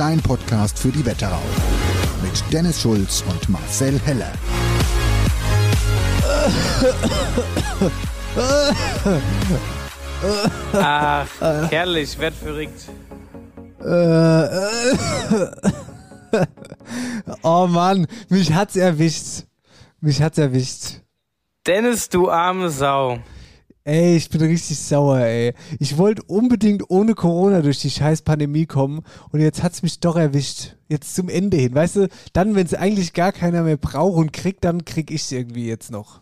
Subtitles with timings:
[0.00, 1.42] dein Podcast für die Wetterau.
[2.22, 4.32] Mit Dennis Schulz und Marcel Heller.
[10.72, 11.26] Ach,
[11.70, 12.88] herrlich, werd verrückt.
[17.42, 19.44] oh Mann, mich hat's erwischt.
[20.00, 21.02] Mich hat's erwischt.
[21.66, 23.18] Dennis, du arme Sau.
[23.84, 25.54] Ey, ich bin richtig sauer, ey.
[25.78, 30.16] Ich wollte unbedingt ohne Corona durch die scheiß Pandemie kommen und jetzt hat's mich doch
[30.16, 30.76] erwischt.
[30.88, 31.74] Jetzt zum Ende hin.
[31.74, 35.32] Weißt du, dann, wenn es eigentlich gar keiner mehr braucht und kriegt, dann krieg ich's
[35.32, 36.20] irgendwie jetzt noch.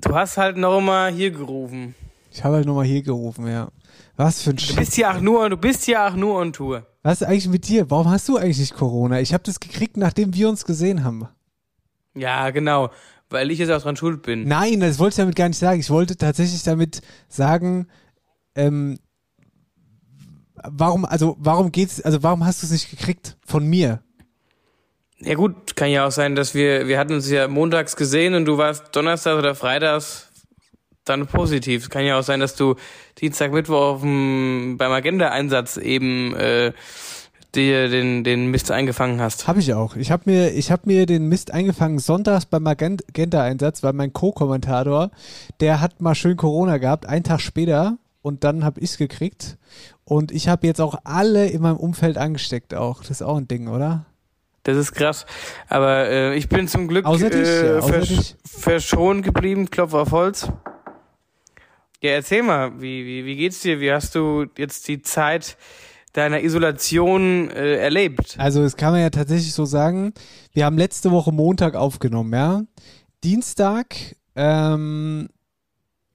[0.00, 1.94] Du hast halt noch mal hier gerufen.
[2.30, 3.70] Ich habe halt nochmal hier gerufen, ja.
[4.16, 6.86] Was für ein Du bist ja auch nur, du bist ja auch nur on Tour.
[7.02, 7.90] Was ist eigentlich mit dir?
[7.90, 9.20] Warum hast du eigentlich nicht Corona?
[9.20, 11.28] Ich habe das gekriegt, nachdem wir uns gesehen haben.
[12.14, 12.90] Ja, genau.
[13.32, 14.46] Weil ich jetzt auch dran schuld bin.
[14.46, 15.80] Nein, das wollte ich damit gar nicht sagen.
[15.80, 17.88] Ich wollte tatsächlich damit sagen,
[18.54, 18.98] ähm,
[20.64, 24.02] warum, also warum geht's, also warum hast du es nicht gekriegt von mir?
[25.20, 28.44] Ja gut, kann ja auch sein, dass wir, wir hatten uns ja montags gesehen und
[28.44, 30.28] du warst Donnerstag oder Freitags
[31.04, 31.88] dann positiv.
[31.90, 32.74] Kann ja auch sein, dass du
[33.20, 36.72] Dienstag, Mittwoch auf dem, beim Agenda-Einsatz eben äh,
[37.54, 39.46] dir den, den Mist eingefangen hast.
[39.46, 39.96] Habe ich auch.
[39.96, 45.10] Ich habe mir, ich hab mir den Mist eingefangen sonntags beim Magenta-Einsatz, weil mein Co-Kommentator,
[45.60, 49.58] der hat mal schön Corona gehabt, einen Tag später und dann habe ich es gekriegt.
[50.04, 53.00] Und ich habe jetzt auch alle in meinem Umfeld angesteckt auch.
[53.00, 54.06] Das ist auch ein Ding, oder?
[54.62, 55.26] Das ist krass.
[55.68, 60.12] Aber äh, ich bin zum Glück Außer dich, äh, ja, versch verschont geblieben, Klopf auf
[60.12, 60.48] Holz.
[62.00, 63.80] Ja, erzähl mal, wie, wie, wie geht's dir?
[63.80, 65.56] Wie hast du jetzt die Zeit
[66.12, 68.36] deiner Isolation äh, erlebt?
[68.38, 70.12] Also, das kann man ja tatsächlich so sagen.
[70.52, 72.62] Wir haben letzte Woche Montag aufgenommen, ja.
[73.24, 73.96] Dienstag
[74.34, 75.28] ähm,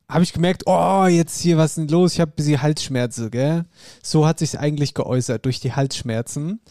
[0.10, 2.14] habe ich gemerkt, oh, jetzt hier, was ist denn los?
[2.14, 3.66] Ich habe ein bisschen Halsschmerzen, gell?
[4.02, 6.62] So hat sich eigentlich geäußert, durch die Halsschmerzen.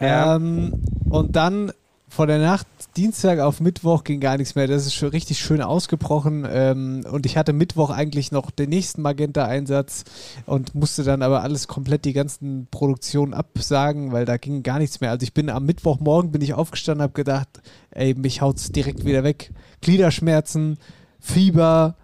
[0.00, 0.36] Ja.
[0.36, 1.72] Ähm, und dann
[2.08, 4.66] vor der Nacht, Dienstag auf Mittwoch ging gar nichts mehr.
[4.66, 6.46] Das ist schon richtig schön ausgebrochen.
[6.50, 10.04] Ähm, und ich hatte Mittwoch eigentlich noch den nächsten Magenta-Einsatz
[10.46, 15.00] und musste dann aber alles komplett die ganzen Produktionen absagen, weil da ging gar nichts
[15.00, 15.10] mehr.
[15.10, 17.48] Also ich bin am Mittwochmorgen bin ich aufgestanden, habe gedacht,
[17.90, 19.52] ey, mich haut's direkt wieder weg.
[19.80, 20.78] Gliederschmerzen,
[21.20, 21.96] Fieber,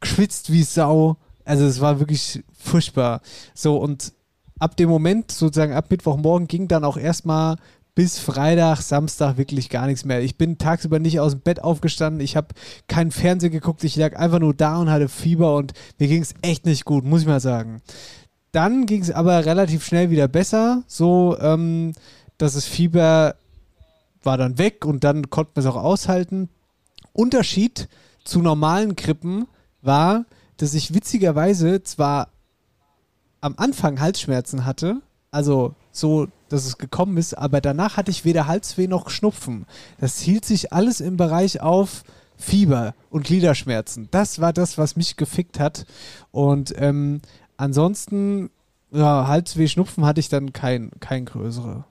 [0.00, 1.16] geschwitzt wie Sau.
[1.44, 3.20] Also es war wirklich furchtbar.
[3.52, 4.12] So und
[4.58, 7.56] ab dem Moment, sozusagen ab Mittwochmorgen, ging dann auch erstmal
[7.94, 10.20] bis Freitag, Samstag wirklich gar nichts mehr.
[10.20, 12.48] Ich bin tagsüber nicht aus dem Bett aufgestanden, ich habe
[12.88, 16.34] keinen Fernseher geguckt, ich lag einfach nur da und hatte Fieber und mir ging es
[16.42, 17.82] echt nicht gut, muss ich mal sagen.
[18.52, 21.92] Dann ging es aber relativ schnell wieder besser, so ähm,
[22.38, 23.36] dass das Fieber
[24.22, 26.48] war dann weg und dann konnte man es auch aushalten.
[27.12, 27.88] Unterschied
[28.24, 29.46] zu normalen Grippen
[29.82, 30.24] war,
[30.56, 32.28] dass ich witzigerweise zwar
[33.40, 35.00] am Anfang Halsschmerzen hatte,
[35.30, 39.66] also so, dass es gekommen ist, aber danach hatte ich weder Halsweh noch Schnupfen.
[40.00, 42.04] Das hielt sich alles im Bereich auf
[42.36, 44.08] Fieber und Gliederschmerzen.
[44.10, 45.84] Das war das, was mich gefickt hat.
[46.30, 47.20] Und ähm,
[47.56, 48.50] ansonsten,
[48.92, 51.84] ja, Halsweh, Schnupfen hatte ich dann kein, kein größere.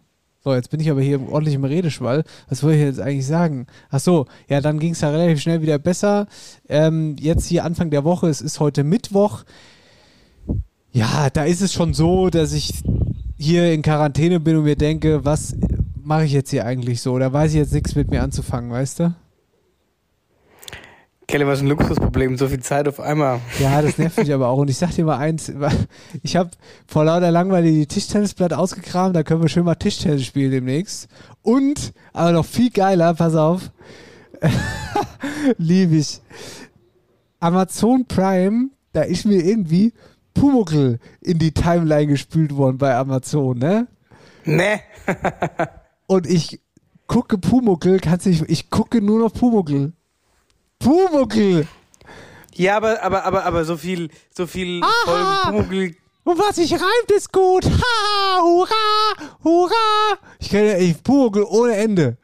[0.44, 2.24] So, jetzt bin ich aber hier ordentlich im Redeschwall.
[2.50, 3.68] Was wollte ich jetzt eigentlich sagen?
[3.90, 6.28] Ach so, ja, dann ging es ja relativ schnell wieder besser.
[6.68, 9.44] Ähm, jetzt hier Anfang der Woche, es ist heute Mittwoch.
[10.92, 12.84] Ja, da ist es schon so, dass ich
[13.44, 15.56] hier in Quarantäne bin und mir denke, was
[16.02, 17.18] mache ich jetzt hier eigentlich so?
[17.20, 19.16] Da weiß ich jetzt nichts mit mir anzufangen, weißt du?
[21.28, 22.38] Kelly, was ein Luxusproblem?
[22.38, 23.40] So viel Zeit auf einmal.
[23.60, 24.58] Ja, das nervt mich aber auch.
[24.58, 25.52] Und ich sag dir mal eins,
[26.24, 26.52] ich habe
[26.86, 31.10] vor lauter Langweile die Tischtennisplatte ausgekramt, da können wir schön mal Tischtennis spielen demnächst.
[31.42, 33.72] Und, aber noch viel geiler, pass auf,
[35.58, 36.22] liebe ich,
[37.40, 39.92] Amazon Prime, da ist mir irgendwie
[40.34, 43.88] Pumuckl in die Timeline gespült worden bei Amazon, ne?
[44.46, 44.80] Ne.
[46.08, 46.60] Und ich
[47.08, 49.94] gucke Pumuckl, kannst du nicht, ich gucke nur noch Pumuckl.
[50.80, 51.68] Pumuckl!
[52.56, 55.96] Ja, aber, aber, aber, aber so viel, so viel Folgen Pumuckl.
[56.26, 57.66] Und was sich reimt, ist gut.
[57.66, 60.18] Ha, hurra, hurra.
[60.40, 62.18] Ich kenne ich Pumuckl ohne Ende.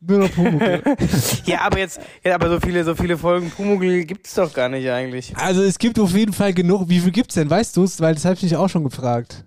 [0.00, 0.82] Nur noch Pumuckl.
[1.44, 4.88] ja, aber jetzt, ja, aber so viele, so viele Folgen Pumuckl gibt's doch gar nicht
[4.88, 5.34] eigentlich.
[5.36, 6.88] Also es gibt auf jeden Fall genug.
[6.88, 7.50] Wie viel gibt's denn?
[7.50, 8.00] Weißt du's?
[8.00, 9.44] Weil das habe ich mich auch schon gefragt.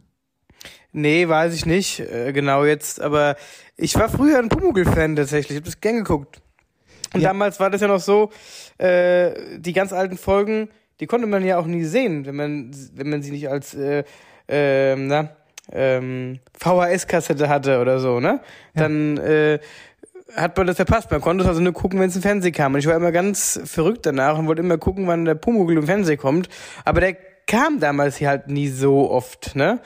[0.92, 3.36] Nee, weiß ich nicht, äh, genau jetzt, aber
[3.78, 6.40] ich war früher ein Pumuckl-Fan tatsächlich, ich hab das gern geguckt.
[7.16, 7.30] Und Ja.
[7.30, 8.30] damals war das ja noch so,
[8.78, 10.70] äh, die ganz alten Folgen,
[11.00, 14.04] die konnte man ja auch nie sehen, wenn man, wenn man sie nicht als, äh,
[14.48, 15.36] ähm, na,
[15.72, 18.42] ähm, VHS-Kassette hatte oder so, ne?
[18.76, 19.58] Dann, äh,
[20.36, 21.12] hat man das verpasst.
[21.12, 22.74] Man konnte es also nur gucken, wenn es im Fernsehen kam.
[22.74, 25.86] Und ich war immer ganz verrückt danach und wollte immer gucken, wann der Pumuckl im
[25.86, 26.50] Fernsehen kommt.
[26.86, 27.16] Aber der
[27.46, 29.82] kam damals hier halt nie so oft, ne?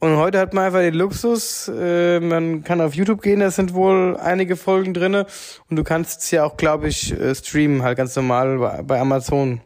[0.00, 3.72] Und heute hat man einfach den Luxus, äh, man kann auf YouTube gehen, da sind
[3.72, 5.24] wohl einige Folgen drinne
[5.70, 9.00] und du kannst es ja auch, glaube ich, äh, streamen, halt ganz normal bei, bei
[9.00, 9.62] Amazon.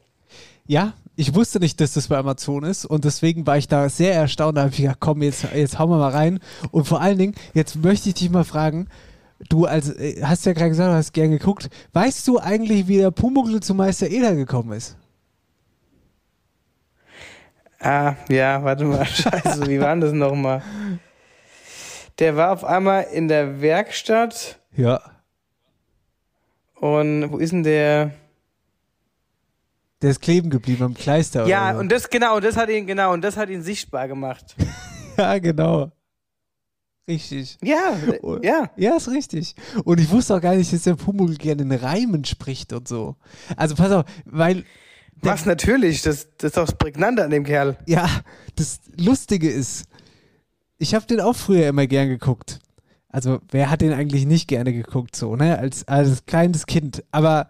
[0.64, 4.14] Ja, ich wusste nicht, dass das bei Amazon ist und deswegen war ich da sehr
[4.14, 4.56] erstaunt.
[4.56, 6.38] Da habe ich gedacht, komm, jetzt, jetzt hauen wir mal rein.
[6.71, 8.87] Und vor allen Dingen, jetzt möchte ich dich mal fragen,
[9.49, 11.69] du als, äh, hast ja gerade gesagt, du hast gern geguckt.
[11.93, 14.96] Weißt du eigentlich, wie der Pumuckl zu Meister Eder gekommen ist?
[17.81, 20.62] Ah, ja, warte mal, scheiße, wie war denn das nochmal?
[22.19, 25.00] Der war auf einmal in der Werkstatt Ja.
[26.75, 28.11] und wo ist denn der?
[30.02, 31.46] Der ist kleben geblieben am Kleister.
[31.46, 34.56] Ja, oder und das genau, das hat ihn genau und das hat ihn sichtbar gemacht.
[35.17, 35.93] ja, genau.
[37.09, 37.57] Richtig.
[37.65, 38.71] Ja, Und- ja.
[38.77, 39.55] Ja, ist richtig.
[39.85, 43.17] Und ich wusste auch gar nicht, dass der Pumuckl gerne in Reimen spricht und so.
[43.57, 44.65] Also pass auf, weil
[45.23, 47.77] Was natürlich, das, das ist doch das Prägnante an dem Kerl.
[47.87, 48.09] Ja,
[48.57, 49.87] das Lustige ist,
[50.79, 52.61] ich habe den auch früher immer gern geguckt.
[53.09, 55.59] Also, wer hat den eigentlich nicht gerne geguckt, so, ne?
[55.59, 57.03] Als, als kleines Kind.
[57.11, 57.49] Aber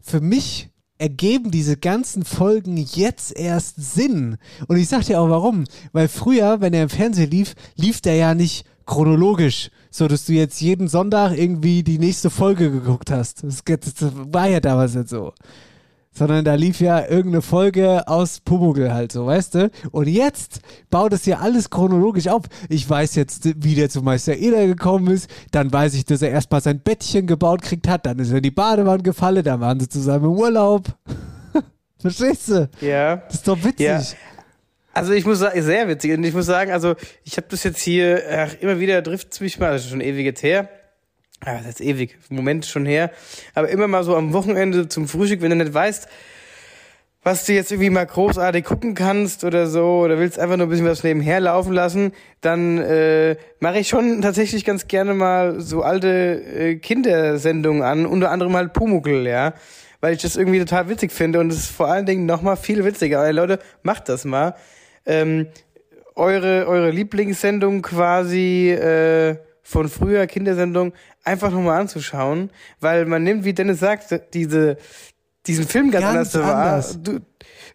[0.00, 4.36] für mich ergeben diese ganzen Folgen jetzt erst Sinn.
[4.66, 5.64] Und ich sag dir auch warum.
[5.92, 10.32] Weil früher, wenn er im Fernsehen lief, lief der ja nicht chronologisch, so dass du
[10.32, 13.44] jetzt jeden Sonntag irgendwie die nächste Folge geguckt hast.
[13.44, 15.32] Das, das war ja damals nicht so
[16.18, 19.70] sondern da lief ja irgendeine Folge aus Pumuckl halt so, weißt du?
[19.92, 22.42] Und jetzt baut es ja alles chronologisch auf.
[22.68, 26.30] Ich weiß jetzt, wie der zu Meister Eder gekommen ist, dann weiß ich, dass er
[26.30, 29.78] erstmal sein Bettchen gebaut kriegt hat, dann ist er in die Badewanne gefallen, dann waren
[29.78, 30.88] sie zusammen im Urlaub.
[31.98, 32.68] Verstehst du?
[32.80, 33.16] Ja.
[33.16, 33.86] Das ist doch witzig.
[33.86, 34.02] Ja.
[34.92, 36.12] Also ich muss sagen, sehr witzig.
[36.12, 39.58] Und ich muss sagen, also ich habe das jetzt hier ach, immer wieder trifft mich
[39.58, 40.68] mal, das ist schon ewig jetzt her.
[41.46, 43.10] Ja, das ist ewig, Moment schon her.
[43.54, 46.08] Aber immer mal so am Wochenende zum Frühstück, wenn du nicht weißt,
[47.22, 50.70] was du jetzt irgendwie mal großartig gucken kannst oder so, oder willst einfach nur ein
[50.70, 55.82] bisschen was nebenher laufen lassen, dann äh, mache ich schon tatsächlich ganz gerne mal so
[55.82, 59.54] alte äh, Kindersendungen an, unter anderem halt Pumuckl, ja.
[60.00, 62.56] Weil ich das irgendwie total witzig finde und es ist vor allen Dingen noch mal
[62.56, 63.18] viel witziger.
[63.18, 64.54] Aber Leute, macht das mal.
[65.08, 65.48] Ähm,
[66.14, 70.92] eure, eure Lieblingssendung quasi äh, von früher, Kindersendung,
[71.24, 72.50] einfach nochmal anzuschauen,
[72.80, 74.76] weil man nimmt, wie Dennis sagt, diese,
[75.46, 77.02] diesen Film ganz, Ganz anders anders.
[77.02, 77.20] Du,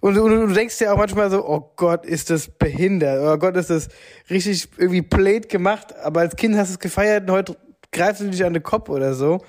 [0.01, 3.37] und, und, und du denkst dir auch manchmal so, oh Gott, ist das behindert, oh
[3.37, 3.87] Gott, ist das
[4.29, 7.57] richtig irgendwie blöd gemacht, aber als Kind hast du es gefeiert und heute
[7.91, 9.39] greifst du dich an den Kopf oder so.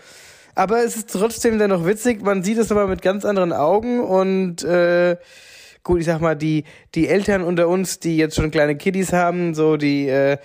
[0.55, 4.01] Aber es ist trotzdem dann noch witzig, man sieht es aber mit ganz anderen Augen
[4.01, 5.17] und äh,
[5.85, 6.65] gut, ich sag mal, die,
[6.95, 10.39] die Eltern unter uns, die jetzt schon kleine Kiddies haben, so die äh,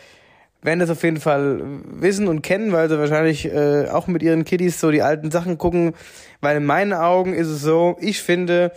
[0.62, 4.44] werden das auf jeden Fall wissen und kennen, weil sie wahrscheinlich äh, auch mit ihren
[4.44, 5.94] Kiddies so die alten Sachen gucken.
[6.42, 8.74] Weil in meinen Augen ist es so, ich finde,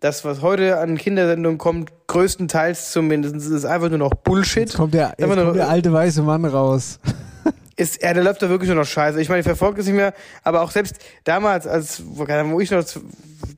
[0.00, 4.62] das, was heute an Kindersendungen kommt, größtenteils zumindest, ist einfach nur noch Bullshit.
[4.62, 6.98] Jetzt kommt der, jetzt kommt der alte weiße Mann raus.
[7.76, 9.20] ist, ja, der läuft da wirklich nur noch scheiße.
[9.20, 12.84] Ich meine, ich verfolge es nicht mehr, aber auch selbst damals, als, wo ich noch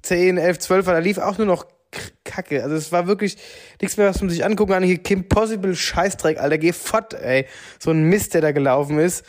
[0.02, 1.66] 10, 11, 12 war, da lief auch nur noch
[2.28, 2.62] Kacke.
[2.62, 3.36] Also es war wirklich
[3.80, 4.82] nichts mehr, was man sich angucken kann.
[4.82, 7.46] Hier Kim Possible Scheißdreck, Alter, geh fort, ey.
[7.80, 9.24] So ein Mist, der da gelaufen ist.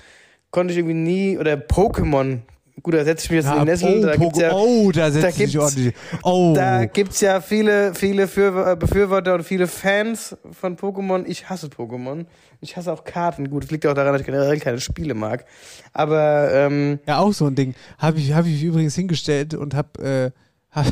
[0.51, 2.39] Konnte ich irgendwie nie, oder Pokémon,
[2.81, 3.99] Gut, da setze ich mich jetzt in Ja, den Nessel.
[3.99, 5.93] oh, da gibt's ja, oh, da du dich gibt's- ordentlich.
[6.23, 11.25] Oh, Da gibt's ja viele, viele Für- äh, Befürworter und viele Fans von Pokémon.
[11.27, 12.25] Ich hasse Pokémon.
[12.61, 13.49] Ich hasse auch Karten.
[13.49, 15.43] Gut, das liegt auch daran, dass ich generell keine Spiele mag.
[15.91, 17.75] Aber ähm, ja, auch so ein Ding.
[17.97, 20.31] Habe ich, hab ich übrigens hingestellt und hab, äh,
[20.71, 20.85] hab,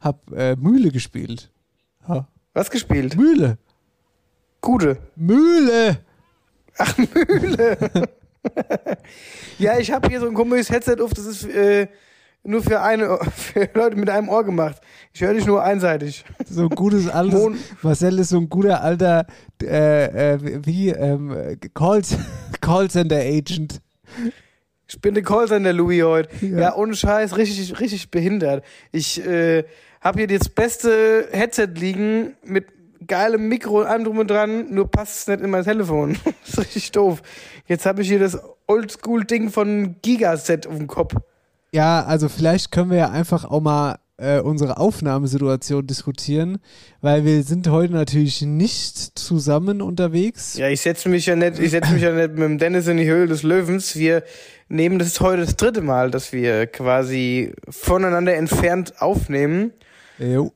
[0.00, 1.50] hab äh, Mühle gespielt.
[2.08, 2.26] Ha.
[2.54, 3.16] was gespielt?
[3.16, 3.58] Mühle.
[4.60, 4.98] Gute.
[5.16, 5.98] Mühle.
[6.78, 7.76] Ach, Mühle.
[9.58, 11.12] ja, ich habe hier so ein komisches Headset auf.
[11.14, 11.88] Das ist äh,
[12.44, 14.80] nur für eine, für Leute mit einem Ohr gemacht.
[15.12, 16.24] Ich höre dich nur einseitig.
[16.48, 17.38] So ein gutes altes.
[17.38, 19.26] Mon- Marcel ist so ein guter alter,
[19.62, 22.02] äh, äh, wie, ähm, Call,
[22.60, 23.80] Callcenter Agent.
[24.88, 26.46] Ich bin der Callcenter Louis heute.
[26.46, 26.58] Ja.
[26.60, 26.76] Ja.
[26.76, 28.64] ohne Scheiß, richtig, richtig behindert.
[28.90, 29.64] Ich äh,
[30.02, 32.66] habe hier das beste Headset liegen mit
[33.06, 36.18] geilem Mikro und allem drum und dran, nur passt es nicht in mein Telefon.
[36.44, 37.22] das ist richtig doof.
[37.66, 41.14] Jetzt habe ich hier das Oldschool-Ding von Gigaset auf dem Kopf.
[41.72, 46.58] Ja, also vielleicht können wir ja einfach auch mal äh, unsere Aufnahmesituation diskutieren,
[47.00, 50.56] weil wir sind heute natürlich nicht zusammen unterwegs.
[50.56, 52.98] Ja, ich setze mich ja nicht, ich setze mich ja nicht mit dem Dennis in
[52.98, 53.96] die Höhle des Löwens.
[53.96, 54.22] Wir
[54.68, 59.72] nehmen das heute das dritte Mal, dass wir quasi voneinander entfernt aufnehmen.
[60.22, 60.52] Jo.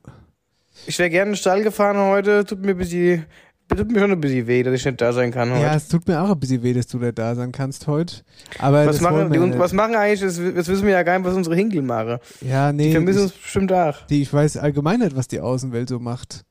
[0.85, 2.45] Ich wäre gerne in den Stall gefahren heute.
[2.45, 3.25] Tut mir ein bisschen,
[3.67, 5.61] tut mir schon ein bisschen weh, dass ich nicht da sein kann heute.
[5.61, 8.23] Ja, es tut mir auch ein bisschen weh, dass du nicht da sein kannst heute.
[8.59, 9.59] Aber was, machen, die, nicht.
[9.59, 12.19] was machen eigentlich, das, das wissen wir ja gar nicht, was unsere Hinkel machen.
[12.41, 12.87] Ja, nee.
[12.87, 14.05] Die vermissen ich, uns bestimmt auch.
[14.05, 16.45] die, ich weiß allgemein nicht, was die Außenwelt so macht.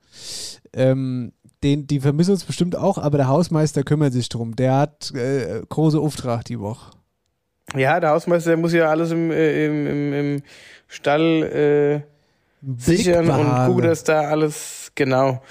[0.75, 1.33] Ähm,
[1.63, 4.55] den, die vermissen uns bestimmt auch, aber der Hausmeister kümmert sich drum.
[4.55, 6.91] Der hat äh, große Auftrag die Woche.
[7.75, 10.43] Ja, der Hausmeister der muss ja alles im, äh, im, im, im
[10.87, 12.16] Stall äh,
[12.79, 15.43] sichern und gucken, dass da alles genau.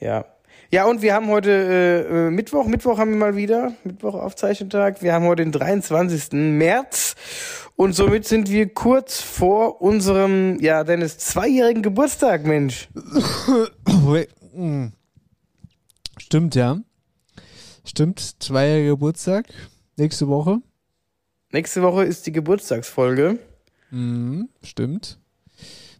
[0.00, 0.24] Ja.
[0.70, 2.66] Ja, und wir haben heute äh, äh, Mittwoch.
[2.66, 3.72] Mittwoch haben wir mal wieder.
[3.84, 5.02] Mittwoch Aufzeichnetag.
[5.02, 6.32] Wir haben heute den 23.
[6.32, 7.14] März.
[7.76, 12.88] Und somit sind wir kurz vor unserem, ja, Dennis, zweijährigen Geburtstag, Mensch.
[14.52, 14.88] Mm.
[16.18, 16.78] Stimmt, ja.
[17.84, 19.46] Stimmt, zweijähriger Geburtstag.
[19.96, 20.58] Nächste Woche.
[21.52, 23.38] Nächste Woche ist die Geburtstagsfolge.
[23.90, 25.20] Mhm, stimmt.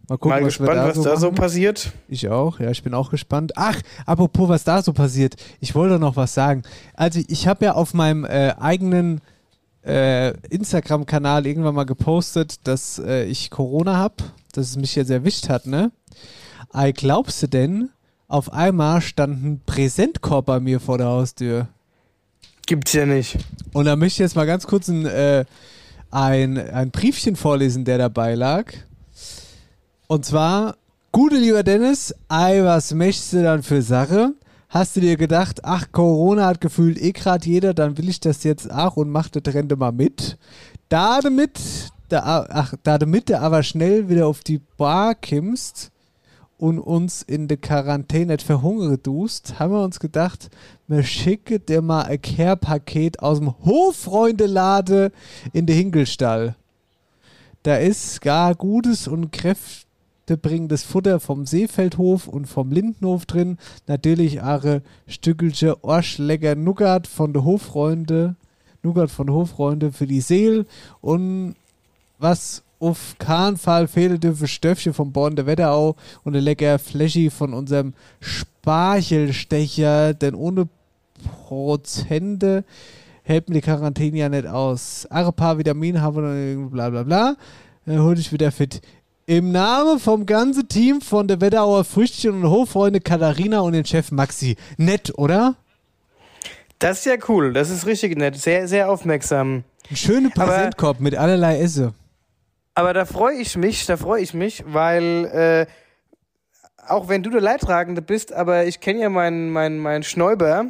[0.09, 1.93] Mal gucken, Mal was gespannt, da was so da so passiert.
[2.09, 3.53] Ich auch, ja, ich bin auch gespannt.
[3.57, 5.37] Ach, apropos, was da so passiert.
[5.61, 6.63] Ich wollte noch was sagen.
[6.95, 9.23] Also, ich habe ja auf meinem äh, eigenen
[9.85, 14.17] äh, Instagram-Kanal irgendwann mal gepostet, dass äh, ich Corona habe,
[14.53, 15.91] dass es mich jetzt erwischt hat, ne?
[16.73, 17.91] Ey, glaubst du denn,
[18.29, 21.69] auf einmal stand ein Präsentkorb bei mir vor der Haustür?
[22.67, 23.39] Gibt's ja nicht.
[23.73, 25.45] Und da möchte ich jetzt mal ganz kurz ein, äh,
[26.11, 28.73] ein, ein Briefchen vorlesen, der dabei lag.
[30.15, 30.77] Und zwar,
[31.11, 34.33] gute lieber Dennis, ei, was möchtest du dann für Sache?
[34.69, 38.45] Hast du dir gedacht, ach, Corona hat gefühlt eh grad jeder, dann will ich das
[38.45, 40.39] jetzt auch und mach das Rente mal mit.
[40.89, 41.59] Da damit,
[42.11, 45.91] da, ach, da damit du aber schnell wieder auf die Bar kimmst
[46.59, 50.49] und uns in der Quarantäne nicht verhungern tust, haben wir uns gedacht,
[50.87, 55.11] wir schicken dir mal ein Care-Paket aus dem Hoffreundelade
[55.53, 56.55] in den Hinkelstall.
[57.65, 59.33] Da ist gar gutes und
[60.25, 63.59] kräftebringendes Futter vom Seefeldhof und vom Lindenhof drin.
[63.87, 68.37] Natürlich auch Stückelche Orschlecker Nougat von der Hoffreunde.
[68.83, 70.65] Nougat von der Hoffreunde für die Seele.
[71.03, 71.57] Und
[72.19, 77.29] was auf keinen Fall fehlen dürfen, Stöffchen vom Born der Wetterau und ein lecker Fläschi
[77.31, 80.69] von unserem Sparchelstecher, denn ohne
[81.47, 82.65] Prozente
[83.23, 85.07] hält mir die Quarantäne ja nicht aus.
[85.11, 87.37] Ein paar Vitamine haben wir dann bla bla bla.
[87.87, 88.81] Dann hol ich wieder fit.
[89.27, 94.11] Im Namen vom ganzen Team von der Wetterauer Früchtchen und Hoffreunde Katharina und den Chef
[94.13, 94.57] Maxi.
[94.77, 95.55] Nett, oder?
[96.79, 97.55] Das ist ja cool.
[97.55, 98.37] Das ist richtig nett.
[98.37, 99.65] Sehr, sehr aufmerksam.
[99.91, 101.95] Ein schöner Aber- Präsentkorb mit allerlei Esse.
[102.75, 105.67] Aber da freue ich mich, da freue ich mich, weil äh,
[106.89, 110.67] auch wenn du der Leidtragende bist, aber ich kenne ja meinen mein, mein Schnäuber.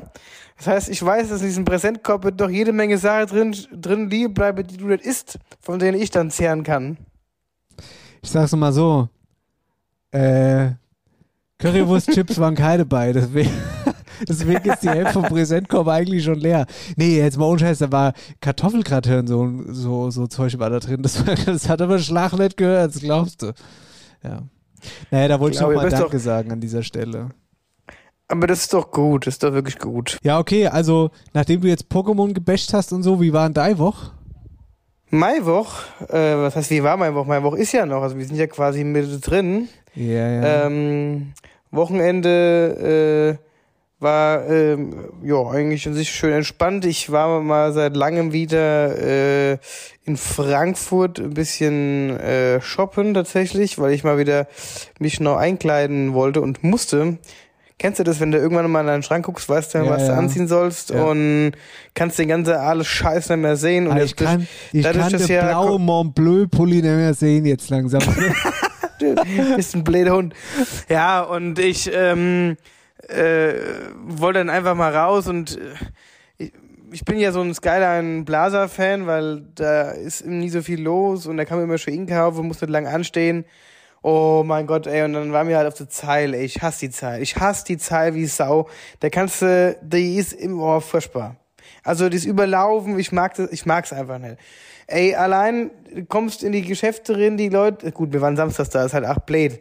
[0.59, 4.11] Das heißt, ich weiß, dass in diesem Präsentkorb wird doch jede Menge Sachen drin, drin
[4.11, 6.99] liegen bleiben, die du nicht isst, von denen ich dann zehren kann.
[8.25, 9.11] Ich sag's mal so.
[10.11, 10.71] Äh,
[11.59, 13.51] Currywurst-Chips waren keine bei, deswegen,
[14.29, 16.67] deswegen ist die Hälfte vom Präsentkorb eigentlich schon leer.
[16.97, 21.03] Nee, jetzt mal ohne Scheiß, da war Kartoffelgratin, so, so, so Zeug war da drin.
[21.03, 23.53] Das, war, das hat aber Schlag nicht gehört, das glaubst du.
[24.23, 24.43] Ja.
[25.11, 27.29] Naja, da wollte ich Aber noch ihr mal wisst Danke sagen an dieser Stelle.
[28.29, 30.17] Aber das ist doch gut, das ist doch wirklich gut.
[30.23, 33.79] Ja, okay, also nachdem du jetzt Pokémon gebasht hast und so, wie war denn deine
[33.79, 34.13] Woche?
[35.15, 35.73] Maiwoch,
[36.09, 37.25] äh, was heißt, wie war Maiwoch?
[37.25, 39.69] Maiwoch ist ja noch, also wir sind ja quasi mit drin.
[39.95, 40.67] Ja, ja.
[40.67, 41.33] Ähm,
[41.71, 43.45] Wochenende äh,
[44.01, 46.85] war ähm, ja eigentlich an sich schön entspannt.
[46.85, 49.59] Ich war mal seit langem wieder äh,
[50.05, 54.49] in Frankfurt ein bisschen äh, shoppen tatsächlich, weil ich mal wieder
[54.99, 57.19] mich noch einkleiden wollte und musste.
[57.85, 60.01] Kennst du das, wenn du irgendwann mal in deinen Schrank guckst, weißt du, Ja, was
[60.01, 60.09] ja.
[60.09, 61.03] du anziehen sollst Ja.
[61.05, 61.53] und
[61.95, 63.87] kannst den ganzen alles Scheiß nicht mehr sehen.
[63.89, 67.13] Und Ah, ich kann, ich dadurch, kann den ja- blauen Mont Bleu Pulli nicht mehr
[67.13, 68.01] sehen jetzt langsam.
[69.01, 69.15] du
[69.57, 70.33] bist ein blöder Hund.
[70.89, 72.57] Ja, und ich ähm,
[73.07, 73.53] äh,
[74.07, 75.59] wollte dann einfach mal raus und
[76.39, 76.51] äh,
[76.91, 81.27] ich, bin ja so ein Skyline Blaser Fan, weil da ist nie so viel los
[81.27, 83.45] und da kann man immer schön einkaufen, muss nicht lang anstehen.
[84.07, 86.81] Oh mein Gott, ey, und dann war mir halt auf der Zeile, ey, ich hasse
[86.81, 87.23] die Zeile.
[87.23, 88.69] Ich hasse die Zeile wie Sau.
[89.01, 91.37] Da kannst du, die ist immer oh, furchtbar.
[91.83, 94.37] Also das Überlaufen, ich mag das, ich mag's einfach nicht.
[94.89, 95.71] Ey, allein
[96.11, 99.25] kommst in die Geschäfte rein, die Leute, gut, wir waren samstags da, ist halt acht
[99.25, 99.59] blöd.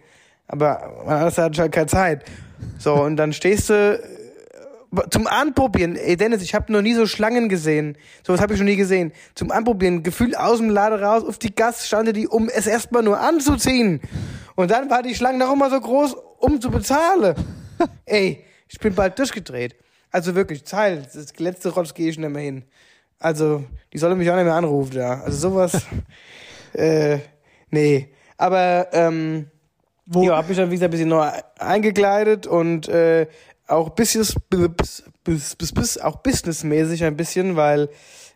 [0.49, 2.25] Aber man hat halt keine Zeit.
[2.79, 3.97] So, und dann stehst du
[5.09, 7.97] zum Anprobieren, ey Dennis, ich habe noch nie so Schlangen gesehen.
[8.25, 9.11] Sowas habe ich noch nie gesehen.
[9.35, 13.03] Zum Anprobieren, Gefühl aus dem Laden raus, auf die Gas stande die, um es erstmal
[13.03, 14.01] nur anzuziehen.
[14.55, 17.35] Und dann war die Schlange noch immer so groß, um zu bezahlen.
[18.05, 19.75] ey, ich bin bald durchgedreht.
[20.11, 22.65] Also wirklich, Zeil, das letzte Rotz gehe ich nicht mehr hin.
[23.19, 25.21] Also, die sollen mich auch nicht mehr anrufen da.
[25.21, 25.85] Also sowas,
[26.73, 27.17] äh,
[27.71, 28.09] nee.
[28.37, 29.47] Aber, ähm,
[30.05, 33.27] Wo, ja, hab mich dann wie gesagt ein bisschen neu eingekleidet und äh,
[33.67, 34.35] auch bis,
[35.23, 37.89] bis, auch businessmäßig ein bisschen, weil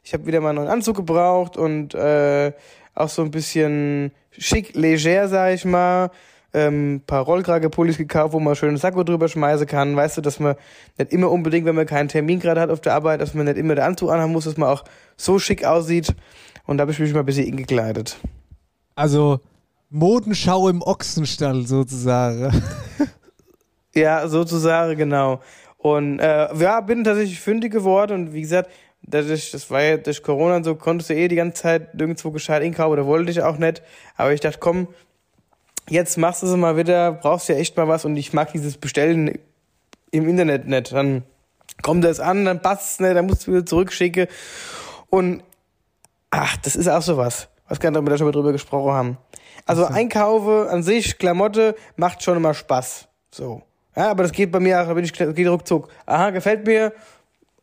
[0.04, 2.54] ich habe wieder mal einen neuen Anzug gebraucht und äh,
[2.96, 6.12] auch so ein bisschen schick, leger, sag ich mal.
[6.54, 9.96] Ähm, paar Rollkragepullis gekauft, wo man schön einen Sakko drüber schmeißen kann.
[9.96, 10.56] Weißt du, dass man
[10.98, 13.58] nicht immer unbedingt, wenn man keinen Termin gerade hat auf der Arbeit, dass man nicht
[13.58, 14.86] immer den Anzug anhaben muss, dass man auch
[15.18, 16.16] so schick aussieht.
[16.66, 18.18] Und da habe ich mich mal ein bisschen ingekleidet.
[18.96, 19.40] also
[19.90, 22.52] Modenschau im Ochsenstall sozusagen.
[23.98, 25.42] Ja, sozusagen, genau.
[25.78, 28.70] Und äh, ja, bin tatsächlich fündig geworden und wie gesagt,
[29.02, 32.32] dadurch, das war ja durch Corona und so, konntest du eh die ganze Zeit nirgendwo
[32.32, 33.82] gescheit einkaufen oder wollte ich auch nicht.
[34.16, 34.88] Aber ich dachte, komm,
[35.90, 38.78] jetzt machst du es mal wieder, brauchst ja echt mal was und ich mag dieses
[38.78, 39.40] Bestellen
[40.12, 40.92] im Internet nicht.
[40.92, 41.24] Dann
[41.82, 44.28] kommt das an, dann passt es nicht, dann musst du wieder zurückschicken.
[45.10, 45.44] Und
[46.32, 47.50] ach, das ist auch sowas.
[47.68, 49.18] Was ob wir da schon mal drüber gesprochen haben.
[49.66, 53.08] Also Einkaufe an sich, Klamotte, macht schon immer Spaß.
[53.30, 53.64] So.
[53.98, 55.90] Ja, aber das geht bei mir auch, da bin ich geht ruckzuck.
[56.06, 56.94] Aha, gefällt mir,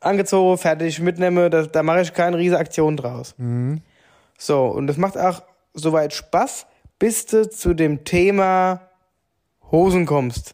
[0.01, 3.33] angezogen, fertig, mitnehme, da, da mache ich keine riese Aktion draus.
[4.37, 5.43] So, und das macht auch
[5.73, 6.67] soweit Spaß,
[6.99, 8.81] bis du zu dem Thema
[9.71, 10.51] Hosen kommst.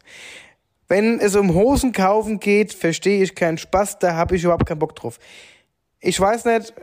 [0.86, 4.78] Wenn es um Hosen kaufen geht, verstehe ich keinen Spaß, da habe ich überhaupt keinen
[4.78, 5.18] Bock drauf.
[5.98, 6.74] Ich weiß nicht,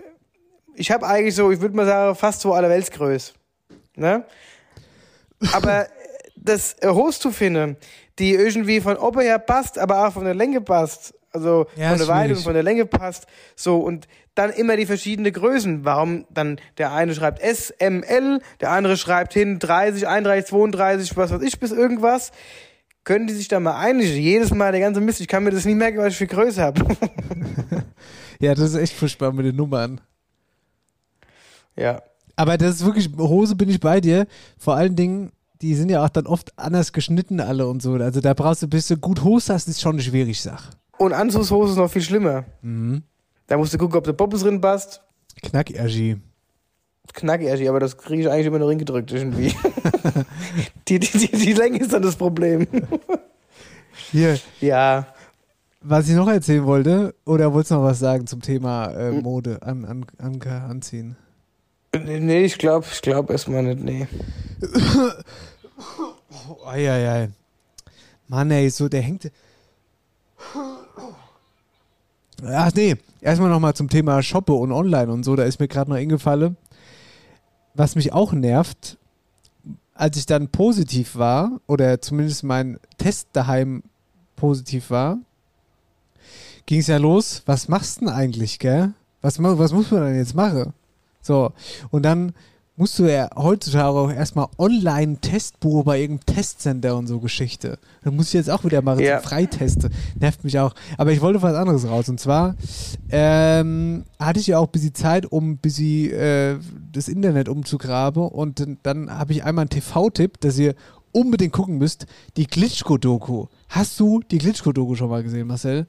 [0.76, 3.32] ich habe eigentlich so, ich würde mal sagen, fast so alle Weltsgröße.
[3.96, 4.26] Ne?
[5.54, 5.88] Aber
[6.36, 7.78] das Hose zu finden,
[8.20, 11.98] die irgendwie von oben her passt, aber auch von der Länge passt, also Ja, von
[11.98, 15.84] der Weite und von der Länge passt, so und dann immer die verschiedenen Größen.
[15.86, 21.18] Warum dann der eine schreibt S, M, L, der andere schreibt hin 30, 31, 32,
[21.18, 22.32] was weiß ich, bis irgendwas.
[23.04, 24.14] Können die sich da mal einigen?
[24.14, 26.62] Jedes Mal der ganze Mist, ich kann mir das nie merken, was ich für Größe
[26.62, 26.86] habe.
[28.40, 30.02] ja, das ist echt furchtbar mit den Nummern.
[31.76, 32.02] ja.
[32.36, 34.26] Aber das ist wirklich, Hose bin ich bei dir.
[34.58, 37.94] Vor allen Dingen, die sind ja auch dann oft anders geschnitten alle und so.
[37.94, 40.72] Also da brauchst du, bis du gut Hose hast, ist schon eine schwierige Sache.
[40.98, 42.46] Und Anzugshose ist noch viel schlimmer.
[42.62, 43.04] Mhm.
[43.48, 45.02] Da musst du gucken, ob der Poppes drin passt.
[45.42, 46.18] Knack-Ergie.
[47.14, 49.54] Knackig, aber das kriege ich eigentlich immer nur hingedrückt irgendwie.
[50.88, 52.68] die, die, die, die Länge ist dann das Problem.
[54.12, 55.08] Hier, ja.
[55.82, 59.24] was ich noch erzählen wollte, oder wolltest du noch was sagen zum Thema äh, Hm.
[59.24, 61.16] Mode, an, an, an, anziehen?
[61.96, 64.08] Nee, ich glaube ich glaub erstmal nicht, nee.
[66.48, 67.30] Oh, Eieiei.
[68.28, 69.32] Mann, ey, so, der hängt.
[72.46, 75.90] Ach nee, erstmal nochmal zum Thema Shoppe und Online und so, da ist mir gerade
[75.90, 76.58] noch eingefallen,
[77.74, 78.98] was mich auch nervt,
[79.94, 83.84] als ich dann positiv war, oder zumindest mein Test daheim
[84.36, 85.18] positiv war,
[86.66, 88.94] ging es ja los, was machst du denn eigentlich, gell?
[89.22, 90.74] Was, was muss man denn jetzt machen?
[91.30, 91.52] So,
[91.92, 92.32] und dann
[92.76, 97.78] musst du ja heutzutage auch erstmal online Testbuch bei irgendeinem Testcenter und so Geschichte.
[98.04, 99.22] Da muss ich jetzt auch wieder machen, Ja.
[99.22, 99.92] so Freiteste.
[100.20, 100.74] Nervt mich auch.
[100.98, 102.10] Aber ich wollte was anderes raus.
[102.10, 102.56] Und zwar
[103.12, 106.56] ähm, hatte ich ja auch ein bisschen Zeit, um ein bisschen äh,
[106.92, 108.24] das Internet umzugraben.
[108.28, 110.74] Und dann, dann habe ich einmal einen TV-Tipp, dass ihr
[111.12, 112.08] unbedingt gucken müsst.
[112.38, 113.46] Die Glitschko-Doku.
[113.68, 115.86] Hast du die Glitschko-Doku schon mal gesehen, Marcel?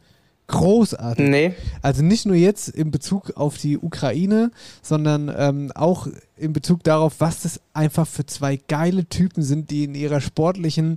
[0.50, 1.28] Großartig.
[1.28, 1.54] Nee.
[1.82, 4.50] Also nicht nur jetzt in Bezug auf die Ukraine,
[4.82, 9.84] sondern ähm, auch in Bezug darauf, was das einfach für zwei geile Typen sind, die
[9.84, 10.96] in ihrer sportlichen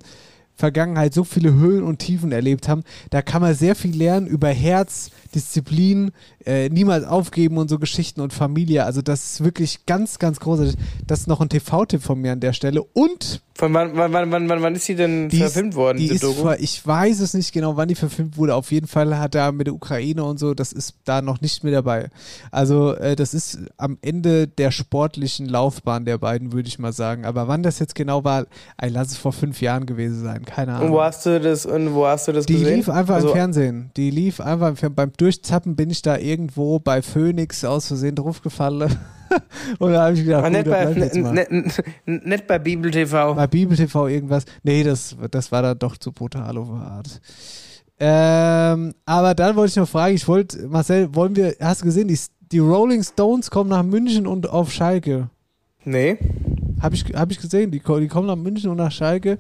[0.56, 2.84] Vergangenheit so viele Höhen und Tiefen erlebt haben.
[3.10, 6.12] Da kann man sehr viel lernen über Herz, Disziplin,
[6.46, 8.86] äh, niemals aufgeben und so Geschichten und Familie.
[8.86, 10.76] Also das ist wirklich ganz, ganz großartig.
[11.08, 12.84] Das ist noch ein TV-Tipp von mir an der Stelle.
[12.84, 16.10] Und Von wann, wann, wann, wann, wann ist die denn die verfilmt ist, worden, die
[16.10, 16.50] diese ist Doku?
[16.58, 18.56] ich weiß es nicht genau, wann die verfilmt wurde.
[18.56, 21.64] Auf jeden Fall hat er mit der Ukraine und so, das ist da noch nicht
[21.64, 22.10] mit dabei.
[22.50, 27.26] Also äh, das ist am Ende der sportlichen Laufbahn der beiden, würde ich mal sagen.
[27.26, 28.48] Aber wann das jetzt genau war,
[28.82, 30.46] ey, lass es vor fünf Jahren gewesen sein.
[30.46, 30.88] Keine Ahnung.
[30.88, 32.78] Und wo hast du das, und wo hast du das Die gesehen?
[32.78, 33.92] lief einfach Also, im Fernsehen.
[33.98, 34.96] Die lief einfach im Fernsehen.
[34.96, 38.98] Beim Durchzappen bin ich da irgendwo bei Phoenix aus Versehen draufgefallen.
[39.80, 43.34] und da habe ich gedacht, da bei, nicht, nicht bei Bibel TV.
[43.34, 44.46] Bei Bibel TV irgendwas.
[44.64, 47.22] Nee, das, das war dann doch zu brutal auf Art.
[48.00, 52.08] Ähm, aber dann wollte ich noch fragen, ich wollte, Marcel, wollen wir, hast du gesehen,
[52.08, 52.20] die,
[52.52, 55.30] die Rolling Stones kommen nach München und auf Schalke.
[55.86, 56.18] Nee.
[56.82, 59.38] Habe ich, hab ich gesehen, die, die kommen nach München und nach Schalke.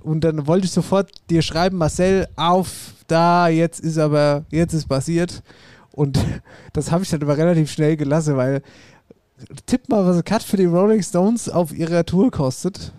[0.00, 4.86] Und dann wollte ich sofort dir schreiben, Marcel, auf, da, jetzt ist aber, jetzt ist
[4.86, 5.42] passiert.
[5.92, 6.18] Und
[6.72, 8.62] das habe ich dann aber relativ schnell gelassen, weil
[9.66, 12.92] tipp mal, was ein Cut für die Rolling Stones auf ihrer Tour kostet.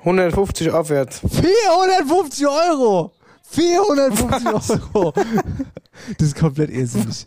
[0.00, 1.20] 150 aufwärts.
[1.20, 3.12] 450 Euro!
[3.42, 5.12] 450 Euro!
[6.18, 7.26] Das ist komplett irrsinnig.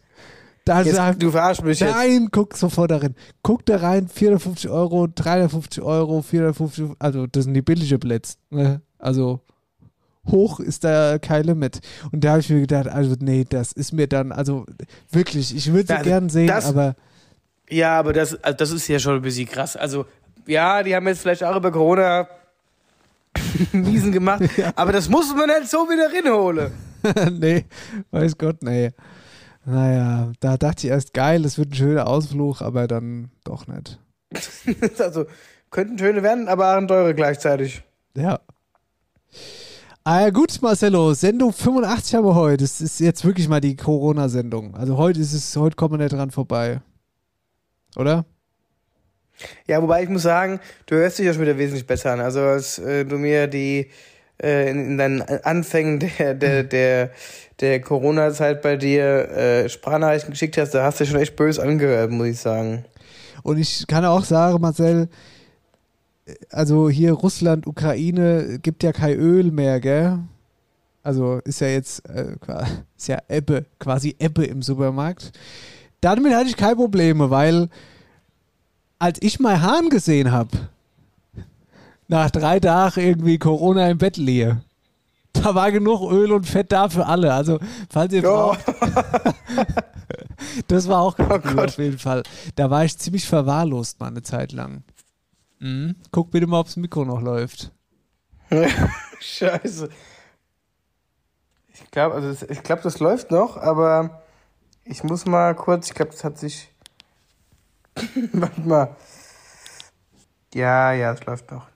[0.65, 1.93] Da Jetzt, sagt, du verarsch mich jetzt.
[1.93, 3.15] nein, guck sofort da rein.
[3.43, 8.35] Guck da rein, 450 Euro, 350 Euro, 450, also das sind die billige Plätze.
[8.49, 8.81] Ne?
[8.97, 9.41] Also
[10.29, 11.79] hoch ist da kein Limit.
[12.11, 14.65] Und da habe ich mir gedacht, also nee, das ist mir dann, also
[15.11, 16.95] wirklich, ich würde sie Das- gern sehen, das- aber
[17.69, 19.75] Ja, aber das, also das ist ja schon ein bisschen krass.
[19.75, 20.05] Also,
[20.45, 22.27] ja, die haben jetzt vielleicht auch über Corona
[23.71, 24.43] Miesen gemacht,
[24.75, 26.71] aber das muss man nicht so wieder reinholen.
[27.39, 27.65] nee,
[28.11, 28.91] weiß Gott, nee.
[29.65, 33.99] Naja, da dachte ich erst, geil, das wird ein schöner Ausflug, aber dann doch nicht.
[34.99, 35.25] also,
[35.71, 37.83] könnten schöne werden, aber auch ein teure gleichzeitig.
[38.15, 38.39] Ja.
[40.03, 42.57] Ah ja, gut, Marcelo, Sendung 85 haben wir heute.
[42.63, 44.75] Das ist jetzt wirklich mal die Corona-Sendung.
[44.75, 46.81] Also heute ist es, heute kommen wir nicht dran vorbei.
[47.95, 48.25] Oder?
[49.67, 52.21] Ja, wobei ich muss sagen, du hörst dich ja schon wieder wesentlich besser an.
[52.21, 53.89] Also als äh, du mir die
[54.41, 57.11] äh, in, in deinen Anfängen der, der, der,
[57.59, 62.11] der Corona-Zeit bei dir äh, Sprachnachrichten geschickt hast, da hast du schon echt böse angehört,
[62.11, 62.85] muss ich sagen.
[63.43, 65.09] Und ich kann auch sagen, Marcel,
[66.49, 70.19] also hier Russland, Ukraine gibt ja kein Öl mehr, gell?
[71.03, 72.35] Also ist ja jetzt äh,
[72.97, 75.31] ist ja Ebbe, quasi Ebbe im Supermarkt.
[76.05, 77.67] Damit hatte ich keine Probleme, weil
[78.99, 80.69] als ich mal Hahn gesehen habe,
[82.07, 84.61] nach drei Tagen irgendwie Corona im Bett liege,
[85.33, 87.33] da war genug Öl und Fett da für alle.
[87.33, 87.57] Also,
[87.89, 88.59] falls ihr braucht,
[90.67, 92.21] das war auch ganz Oh auf jeden Fall.
[92.53, 94.83] Da war ich ziemlich verwahrlost mal eine Zeit lang.
[95.57, 95.95] Mhm.
[96.11, 97.71] Guck bitte mal, ob das Mikro noch läuft.
[99.19, 99.89] Scheiße.
[101.73, 104.21] Ich glaube, also ich glaube, das läuft noch, aber
[104.85, 106.73] ich muss mal kurz, ich glaube, das hat sich.
[108.33, 108.95] Warte mal.
[110.53, 111.67] Ja, ja, es läuft noch.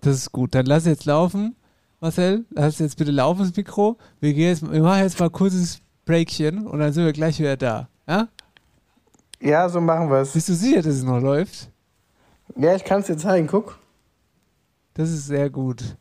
[0.00, 0.54] Das ist gut.
[0.54, 1.54] Dann lass jetzt laufen,
[2.00, 2.44] Marcel.
[2.50, 3.98] Lass jetzt bitte laufen, das Mikro.
[4.20, 7.38] Wir, gehen jetzt, wir machen jetzt mal ein kurzes Breakchen und dann sind wir gleich
[7.38, 7.88] wieder da.
[8.08, 8.28] Ja?
[9.40, 10.32] Ja, so machen wir es.
[10.32, 11.70] Bist du sicher, dass es noch läuft?
[12.56, 13.78] Ja, ich kann es dir zeigen, guck.
[14.94, 15.96] Das ist sehr gut.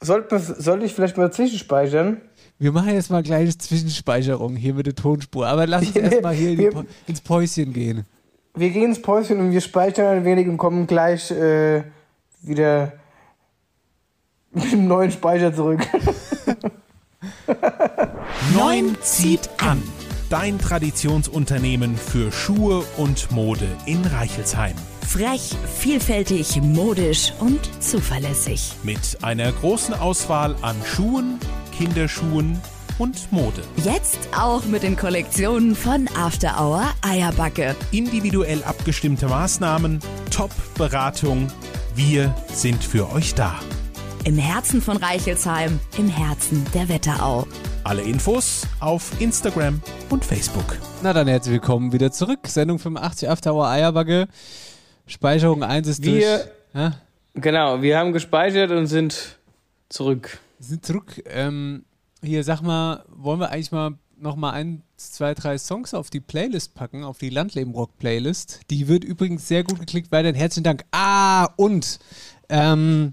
[0.00, 2.20] Sollte, sollte ich vielleicht mal zwischenspeichern?
[2.58, 5.46] Wir machen jetzt mal eine kleine Zwischenspeicherung hier mit der Tonspur.
[5.46, 8.04] Aber lass uns erstmal hier in die wir- ins Päuschen gehen.
[8.54, 11.82] Wir gehen ins Päuschen und wir speichern ein wenig und kommen gleich äh,
[12.40, 12.92] wieder
[14.52, 15.86] mit einem neuen Speicher zurück.
[18.56, 19.82] Neun zieht an.
[20.30, 24.74] Dein Traditionsunternehmen für Schuhe und Mode in Reichelsheim.
[25.06, 28.72] Frech, vielfältig, modisch und zuverlässig.
[28.82, 31.38] Mit einer großen Auswahl an Schuhen,
[31.76, 32.58] Kinderschuhen
[32.98, 33.62] und Mode.
[33.84, 37.76] Jetzt auch mit den Kollektionen von After Hour Eierbacke.
[37.92, 41.48] Individuell abgestimmte Maßnahmen, Top-Beratung.
[41.94, 43.54] Wir sind für euch da.
[44.24, 47.46] Im Herzen von Reichelsheim, im Herzen der Wetterau.
[47.84, 50.78] Alle Infos auf Instagram und Facebook.
[51.02, 52.40] Na dann herzlich willkommen wieder zurück.
[52.46, 54.28] Sendung 85 After Hour Eierbagge.
[55.06, 56.16] Speicherung 1 ist durch.
[56.16, 56.92] Wir- Ja?
[57.34, 59.36] genau, wir haben gespeichert und sind
[59.90, 60.38] zurück.
[60.58, 61.22] Wir sind zurück.
[61.26, 61.84] Ähm,
[62.22, 66.20] hier, sag mal, wollen wir eigentlich mal noch mal ein, zwei, drei Songs auf die
[66.20, 68.60] Playlist packen, auf die Landleben Rock Playlist.
[68.70, 70.10] Die wird übrigens sehr gut geklickt.
[70.12, 70.84] Weiterhin herzlichen Dank.
[70.92, 71.98] Ah, und
[72.48, 73.12] ähm,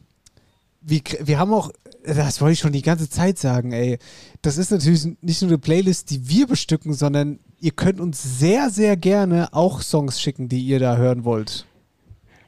[0.82, 1.72] wir, wir haben auch,
[2.06, 4.00] das wollte ich schon die ganze Zeit sagen, ey.
[4.42, 8.70] Das ist natürlich nicht nur eine Playlist, die wir bestücken, sondern ihr könnt uns sehr,
[8.70, 11.66] sehr gerne auch Songs schicken, die ihr da hören wollt.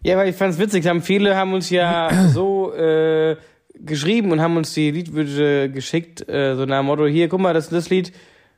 [0.04, 3.36] Ja, weil ich fand's witzig, haben viele haben uns ja so äh,
[3.84, 7.54] geschrieben und haben uns die Liedwünsche geschickt, äh, so nach dem Motto, hier, guck mal,
[7.54, 8.12] das, das Lied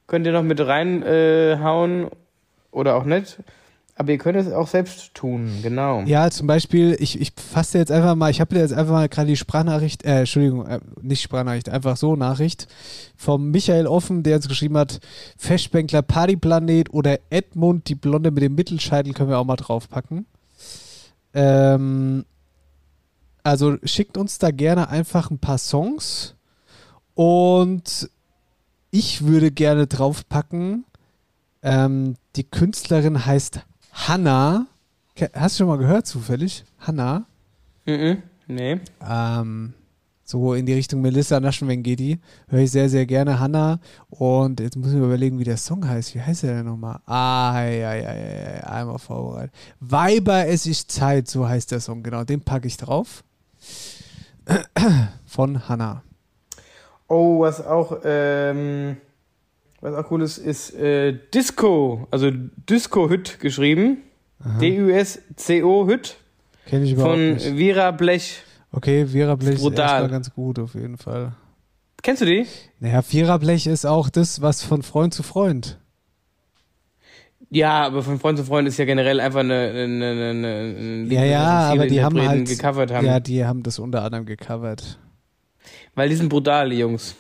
[0.08, 2.10] könnt ihr noch mit reinhauen äh,
[2.72, 3.38] oder auch nicht.
[4.00, 6.04] Aber ihr könnt es auch selbst tun, genau.
[6.06, 9.28] Ja, zum Beispiel, ich, ich fasse jetzt einfach mal, ich habe jetzt einfach mal gerade
[9.28, 12.68] die Sprachnachricht, äh, Entschuldigung, äh, nicht Sprachnachricht, einfach so Nachricht
[13.16, 15.00] vom Michael Offen, der uns geschrieben hat,
[15.38, 20.28] Feschbänkler Partyplanet oder Edmund, die Blonde mit dem Mittelscheitel können wir auch mal draufpacken.
[21.34, 22.24] Ähm,
[23.48, 26.36] also schickt uns da gerne einfach ein paar Songs
[27.14, 28.10] und
[28.92, 30.84] ich würde gerne draufpacken,
[31.64, 33.62] ähm, die Künstlerin heißt
[33.94, 34.68] Hanna.
[35.34, 36.66] Hast du schon mal gehört, zufällig?
[36.78, 37.26] Hanna?
[37.86, 38.22] Mhm.
[38.48, 38.82] Nee.
[39.02, 39.74] Ähm,
[40.26, 42.20] so in die Richtung Melissa Naschenweng geht die.
[42.50, 43.40] Höre ich sehr, sehr gerne.
[43.40, 43.80] Hanna.
[44.10, 46.14] Und jetzt muss ich mir überlegen, wie der Song heißt.
[46.16, 47.00] Wie heißt der denn nochmal?
[47.06, 49.56] Ah, ja, ja, ja, ja, einmal vorbereitet.
[49.80, 52.04] Weiber, es ist Zeit, so heißt der Song.
[52.04, 53.24] Genau, den packe ich drauf.
[55.26, 56.04] Von Hanna.
[57.08, 58.98] Oh, was auch, ähm,
[59.82, 64.04] was auch cool ist, ist äh, Disco, also Disco-Hüt geschrieben.
[64.60, 66.18] D-U-S-C-O-Hüt.
[66.66, 67.58] Kenn ich überhaupt Von nicht.
[67.58, 68.44] Vera Blech.
[68.72, 69.80] Okay, Vera Blech ist brutal.
[69.86, 71.34] erstmal ganz gut, auf jeden Fall.
[72.04, 72.46] Kennst du die?
[72.80, 75.80] Naja, Vera Blech ist auch das, was von Freund zu Freund.
[77.50, 81.24] Ja, aber von Freund zu Freund ist ja generell einfach eine, eine, eine, eine Ja,
[81.24, 83.06] ja, aber die haben halt gecovert haben.
[83.06, 85.00] Ja, die haben das unter anderem gecovert.
[85.96, 87.16] Weil die sind brutal, die Jungs.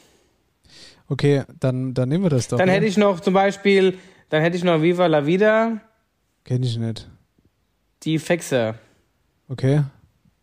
[1.10, 2.58] Okay, dann, dann nehmen wir das doch.
[2.58, 2.74] Dann ne?
[2.74, 3.98] hätte ich noch zum Beispiel,
[4.30, 5.80] dann hätte ich noch Viva la Vida,
[6.44, 7.10] Kenn ich nicht.
[8.04, 8.76] die Fexer.
[9.48, 9.84] Okay.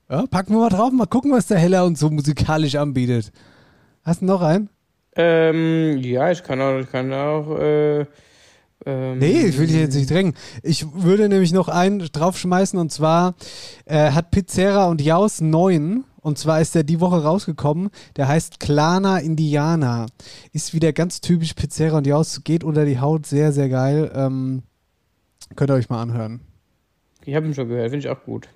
[0.09, 3.33] Ja, packen wir mal drauf, mal gucken, was der Heller uns so musikalisch anbietet.
[4.03, 4.71] Hast du noch einen?
[5.17, 8.07] Ähm, ja, ich kann auch, ich kann auch, äh,
[8.87, 10.35] ähm, Nee, ich will dich jetzt nicht drängen.
[10.63, 13.35] Ich würde nämlich noch einen draufschmeißen und zwar
[13.87, 16.05] äh, hat Pizzera und Jaus einen neuen.
[16.21, 17.91] Und zwar ist der die Woche rausgekommen.
[18.17, 20.07] Der heißt Klana Indiana.
[20.53, 22.43] Ist wieder ganz typisch Pizzera und Jaus.
[22.45, 23.27] Geht unter die Haut.
[23.27, 24.11] Sehr, sehr geil.
[24.15, 24.63] Ähm,
[25.55, 26.41] könnt ihr euch mal anhören.
[27.27, 28.49] Ich habe ihn schon gehört, finde ich auch gut.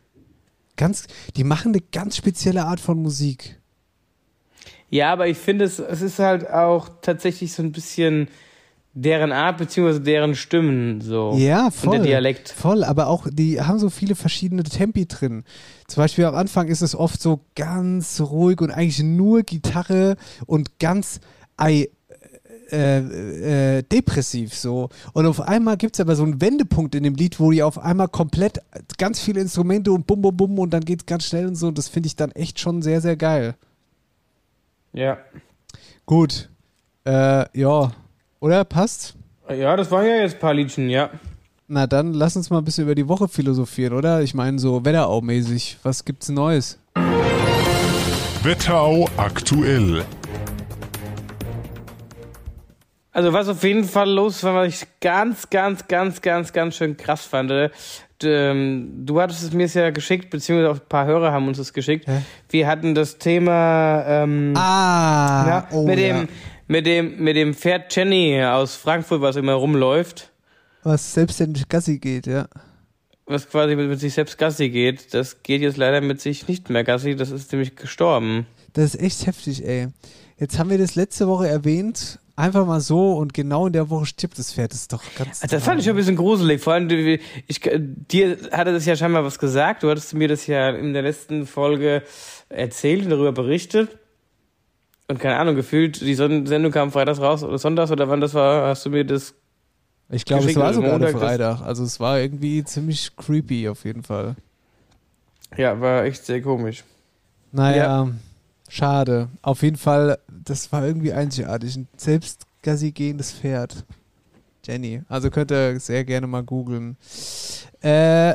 [0.77, 3.61] Ganz, die machen eine ganz spezielle Art von Musik.
[4.91, 8.29] Ja, aber ich finde, es, es ist halt auch tatsächlich so ein bisschen
[9.01, 11.35] deren Art beziehungsweise deren Stimmen so.
[11.37, 11.95] Ja, voll.
[11.95, 12.49] Und der Dialekt.
[12.49, 15.45] Voll, aber auch, die haben so viele verschiedene Tempi drin.
[15.87, 20.79] Zum Beispiel am Anfang ist es oft so ganz ruhig und eigentlich nur Gitarre und
[20.81, 21.21] ganz
[21.57, 21.89] ei,
[22.73, 24.89] äh, äh, depressiv so.
[25.13, 27.79] Und auf einmal gibt es aber so einen Wendepunkt in dem Lied, wo die auf
[27.79, 28.61] einmal komplett
[28.99, 31.69] ganz viele Instrumente und bum bum bum und dann geht es ganz schnell und so.
[31.69, 33.55] Und das finde ich dann echt schon sehr, sehr geil.
[34.93, 35.19] Ja.
[36.05, 36.51] Gut.
[37.05, 37.93] Äh, ja.
[38.40, 38.64] Oder?
[38.64, 39.14] Passt?
[39.48, 41.11] Ja, das waren ja jetzt ein paar Liedchen, ja.
[41.66, 44.22] Na dann lass uns mal ein bisschen über die Woche philosophieren, oder?
[44.22, 45.79] Ich meine so Wetterau-mäßig.
[45.83, 46.79] Was gibt's Neues?
[48.42, 50.05] Wetterau aktuell.
[53.12, 56.96] Also was auf jeden Fall los war, was ich ganz, ganz, ganz, ganz, ganz schön
[56.96, 57.51] krass fand.
[57.51, 57.70] äh,
[58.22, 61.72] ähm, Du hattest es mir ja geschickt, beziehungsweise auch ein paar Hörer haben uns es
[61.72, 62.07] geschickt.
[62.07, 62.22] Hä?
[62.51, 66.24] Wir hatten das Thema ähm, Ah, ja, oh, mit, dem, ja.
[66.69, 70.31] Mit, dem, mit dem Pferd Jenny aus Frankfurt, was immer rumläuft,
[70.85, 72.49] was selbstständig Gassi geht, ja.
[73.27, 75.13] was quasi mit, mit sich selbst Gassi geht.
[75.13, 78.47] Das geht jetzt leider mit sich nicht mehr Gassi, das ist nämlich gestorben.
[78.75, 79.89] Das ist echt heftig, ey.
[80.39, 84.07] Jetzt haben wir das letzte Woche erwähnt, einfach mal so und genau in der Woche
[84.07, 84.73] stirbt das Pferd.
[84.73, 85.43] Das ist doch ganz.
[85.43, 86.63] Also Das fand ich schon ein bisschen gruselig.
[86.63, 86.89] Vor allem,
[87.49, 89.83] ich, dir hatte das ja scheinbar was gesagt.
[89.83, 92.05] Du hattest mir das ja in der letzten Folge
[92.49, 93.99] erzählt und darüber berichtet.
[95.11, 98.68] Und keine Ahnung, gefühlt, die Sendung kam freitags raus oder sonntags oder wann das war,
[98.68, 99.35] hast du mir das.
[100.11, 101.62] Ich glaube, es war sogar Montag, Freitag.
[101.62, 104.37] Also es war irgendwie ziemlich creepy auf jeden Fall.
[105.57, 106.85] Ja, war echt sehr komisch.
[107.53, 108.11] Naja,
[108.68, 109.29] schade.
[109.40, 111.77] Auf jeden Fall, das war irgendwie einzigartig.
[111.77, 113.85] Ein selbst Gassi gehendes Pferd.
[114.64, 115.03] Jenny.
[115.09, 116.99] Also könnt ihr sehr gerne mal googeln.
[117.81, 118.35] Äh,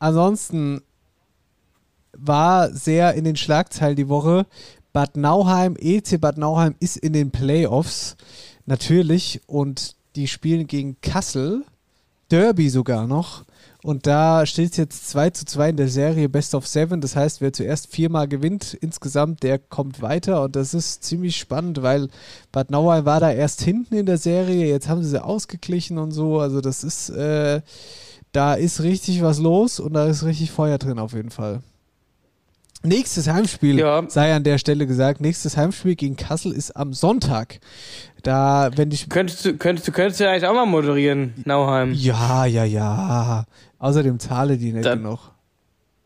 [0.00, 0.82] ansonsten
[2.12, 4.46] war sehr in den Schlagzeilen die Woche.
[4.98, 8.16] Bad Nauheim, EC Bad Nauheim ist in den Playoffs.
[8.66, 9.40] Natürlich.
[9.46, 11.62] Und die spielen gegen Kassel.
[12.32, 13.44] Derby sogar noch.
[13.84, 17.00] Und da steht es jetzt 2 zu 2 in der Serie Best of Seven.
[17.00, 20.42] Das heißt, wer zuerst viermal gewinnt insgesamt, der kommt weiter.
[20.42, 22.08] Und das ist ziemlich spannend, weil
[22.50, 24.66] Bad Nauheim war da erst hinten in der Serie.
[24.66, 26.40] Jetzt haben sie sie ausgeglichen und so.
[26.40, 27.60] Also das ist, äh,
[28.32, 31.62] da ist richtig was los und da ist richtig Feuer drin auf jeden Fall.
[32.84, 34.04] Nächstes Heimspiel, Ja.
[34.08, 37.58] sei an der Stelle gesagt, nächstes Heimspiel gegen Kassel ist am Sonntag.
[38.22, 41.92] Da, wenn ich Könntest du, könntest du, könntest du eigentlich auch mal moderieren, Nauheim.
[41.92, 43.44] ja, ja, ja.
[43.80, 45.32] Außerdem zahle die nicht Dann- genug.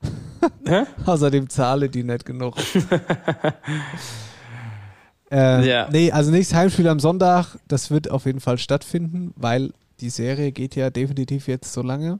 [1.06, 2.56] Außerdem zahle die nicht genug.
[5.30, 5.88] äh, Ja.
[5.90, 10.52] Nee, also nächstes Heimspiel am Sonntag, das wird auf jeden Fall stattfinden, weil die Serie
[10.52, 12.18] geht ja definitiv jetzt so lange.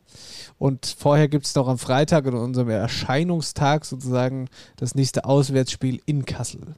[0.59, 6.25] Und vorher gibt es noch am Freitag in unserem Erscheinungstag sozusagen das nächste Auswärtsspiel in
[6.25, 6.77] Kassel.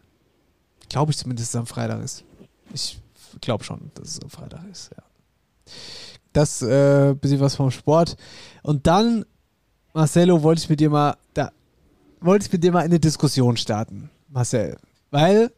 [0.88, 2.24] Glaube ich zumindest, dass es am Freitag ist.
[2.72, 2.98] Ich
[3.40, 5.02] glaube schon, dass es am Freitag ist, ja.
[6.32, 8.16] Das äh, bisschen was vom Sport.
[8.62, 9.24] Und dann,
[9.92, 11.52] Marcelo, wollte ich mit dir mal, da
[12.20, 14.76] wollte ich mit dir mal eine Diskussion starten, Marcel.
[15.10, 15.52] Weil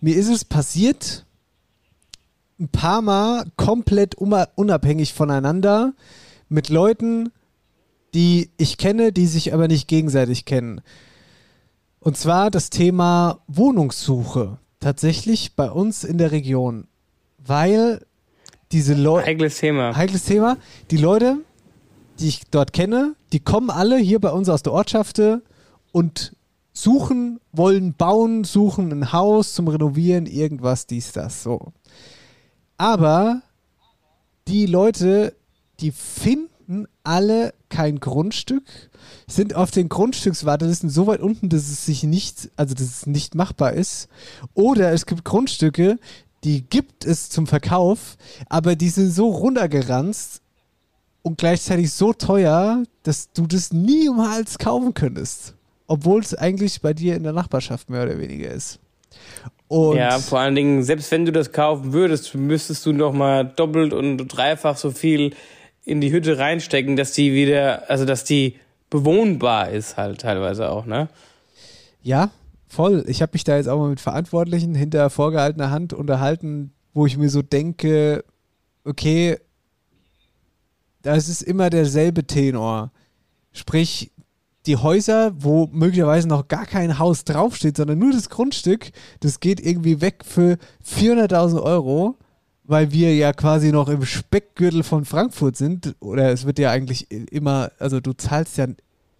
[0.00, 1.25] mir ist es passiert,
[2.58, 5.94] ein paar Mal komplett unabhängig voneinander
[6.48, 7.30] mit Leuten,
[8.14, 10.80] die ich kenne, die sich aber nicht gegenseitig kennen.
[12.00, 14.58] Und zwar das Thema Wohnungssuche.
[14.80, 16.86] Tatsächlich bei uns in der Region.
[17.44, 18.06] Weil
[18.72, 19.26] diese Leute.
[19.26, 19.96] Heikles Thema.
[19.96, 20.56] Heikles Thema.
[20.90, 21.38] Die Leute,
[22.18, 25.20] die ich dort kenne, die kommen alle hier bei uns aus der Ortschaft
[25.92, 26.36] und
[26.72, 31.72] suchen, wollen bauen, suchen ein Haus zum Renovieren, irgendwas, dies, das, so.
[32.78, 33.42] Aber
[34.48, 35.34] die Leute,
[35.80, 38.64] die finden alle kein Grundstück,
[39.26, 43.34] sind auf den Grundstückswartelisten so weit unten, dass es sich nicht, also dass es nicht
[43.34, 44.08] machbar ist.
[44.54, 45.98] Oder es gibt Grundstücke,
[46.44, 48.16] die gibt es zum Verkauf,
[48.48, 50.42] aber die sind so runtergeranzt
[51.22, 55.54] und gleichzeitig so teuer, dass du das niemals kaufen könntest.
[55.88, 58.80] Obwohl es eigentlich bei dir in der Nachbarschaft mehr oder weniger ist.
[59.68, 63.44] Und ja, vor allen Dingen, selbst wenn du das kaufen würdest, müsstest du noch mal
[63.44, 65.34] doppelt und dreifach so viel
[65.84, 68.56] in die Hütte reinstecken, dass die wieder, also dass die
[68.90, 71.08] bewohnbar ist halt teilweise auch, ne?
[72.02, 72.30] Ja,
[72.68, 73.04] voll.
[73.08, 77.16] Ich habe mich da jetzt auch mal mit Verantwortlichen hinter vorgehaltener Hand unterhalten, wo ich
[77.16, 78.24] mir so denke,
[78.84, 79.38] okay,
[81.02, 82.92] das ist immer derselbe Tenor.
[83.52, 84.12] Sprich,
[84.66, 89.60] die Häuser, wo möglicherweise noch gar kein Haus draufsteht, sondern nur das Grundstück, das geht
[89.60, 92.16] irgendwie weg für 400.000 Euro,
[92.64, 95.94] weil wir ja quasi noch im Speckgürtel von Frankfurt sind.
[96.00, 98.66] Oder es wird ja eigentlich immer, also du zahlst ja,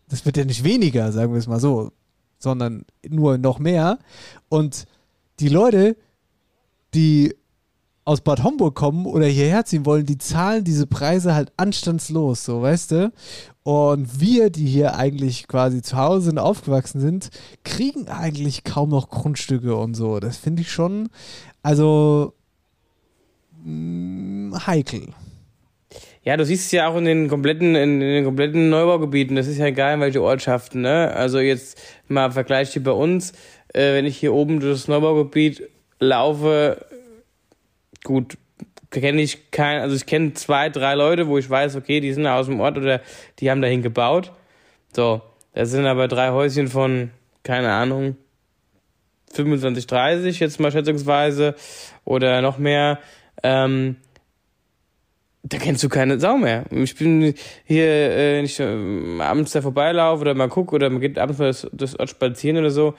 [0.08, 1.92] das wird ja nicht weniger, sagen wir es mal so,
[2.38, 3.98] sondern nur noch mehr.
[4.48, 4.86] Und
[5.38, 5.96] die Leute,
[6.94, 7.34] die
[8.06, 12.62] aus Bad Homburg kommen oder hierher ziehen wollen, die zahlen diese Preise halt anstandslos, so
[12.62, 13.12] weißt du.
[13.64, 17.30] Und wir, die hier eigentlich quasi zu Hause und aufgewachsen sind,
[17.64, 20.20] kriegen eigentlich kaum noch Grundstücke und so.
[20.20, 21.08] Das finde ich schon,
[21.64, 22.32] also
[23.64, 25.08] mh, heikel.
[26.22, 29.34] Ja, du siehst es ja auch in den kompletten, in, den kompletten Neubaugebieten.
[29.34, 31.12] Das ist ja egal, in welche Ortschaften, ne?
[31.12, 33.32] Also jetzt mal Vergleich hier bei uns,
[33.74, 36.84] äh, wenn ich hier oben durch das Neubaugebiet laufe,
[38.06, 38.38] gut,
[38.90, 42.26] kenne ich kein, also ich kenne zwei, drei Leute, wo ich weiß, okay, die sind
[42.26, 43.00] aus dem Ort oder
[43.40, 44.32] die haben dahin gebaut.
[44.94, 47.10] So, das sind aber drei Häuschen von,
[47.42, 48.16] keine Ahnung,
[49.32, 51.54] 25, 30 jetzt mal schätzungsweise
[52.04, 53.00] oder noch mehr.
[53.42, 53.96] Ähm,
[55.42, 56.64] da kennst du keine Sau mehr.
[56.70, 61.18] Ich bin hier, äh, nicht äh, abends da vorbeilaufe oder mal gucke oder man geht
[61.18, 62.94] abends mal das, das Ort spazieren oder so.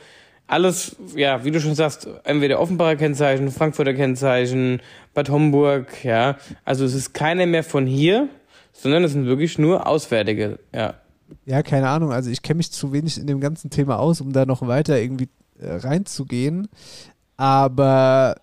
[0.48, 4.82] Alles, ja, wie du schon sagst, entweder Offenbarer Kennzeichen, Frankfurter Kennzeichen,
[5.14, 6.38] Bad Homburg, ja.
[6.64, 8.30] Also es ist keiner mehr von hier,
[8.72, 10.94] sondern es sind wirklich nur Auswärtige, ja.
[11.46, 12.14] Ja, keine Ahnung.
[12.14, 15.00] Also ich kenne mich zu wenig in dem ganzen Thema aus, um da noch weiter
[15.00, 15.28] irgendwie
[15.60, 16.70] äh, reinzugehen.
[17.36, 18.36] Aber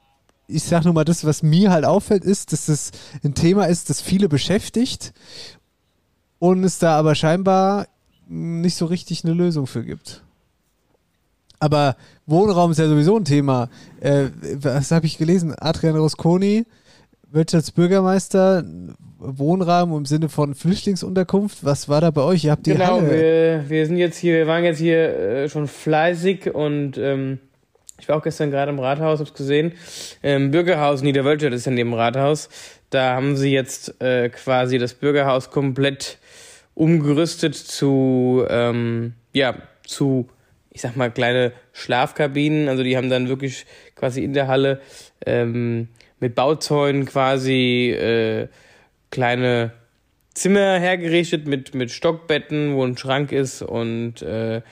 [0.46, 2.90] ich sag nur mal, das, was mir halt auffällt, ist, dass das
[3.22, 5.14] ein Thema ist, das viele beschäftigt
[6.38, 7.86] und es da aber scheinbar
[8.26, 10.22] nicht so richtig eine Lösung für gibt.
[11.64, 11.96] Aber
[12.26, 13.70] Wohnraum ist ja sowieso ein Thema.
[14.00, 14.24] Äh,
[14.56, 15.54] was habe ich gelesen?
[15.58, 16.66] Adrian Rosconi,
[17.32, 18.64] Wirtschaftsbürgermeister,
[19.18, 21.64] Wohnraum im Sinne von Flüchtlingsunterkunft.
[21.64, 22.44] Was war da bei euch?
[22.44, 23.10] Ihr habt die Genau, Halle.
[23.10, 27.38] wir, wir sind jetzt hier, wir waren jetzt hier äh, schon fleißig und ähm,
[27.98, 29.72] ich war auch gestern gerade im Rathaus, hab's gesehen.
[30.22, 32.50] Ähm, Bürgerhaus Niederwölde, das ist ja neben dem Rathaus.
[32.90, 36.18] Da haben sie jetzt äh, quasi das Bürgerhaus komplett
[36.74, 39.54] umgerüstet zu, ähm, ja,
[39.86, 40.28] zu,
[40.74, 42.68] ich sag mal, kleine Schlafkabinen.
[42.68, 44.80] Also die haben dann wirklich quasi in der Halle
[45.24, 45.88] ähm,
[46.20, 48.48] mit Bauzäunen quasi äh,
[49.10, 49.72] kleine
[50.34, 54.62] Zimmer hergerichtet mit, mit Stockbetten, wo ein Schrank ist und äh,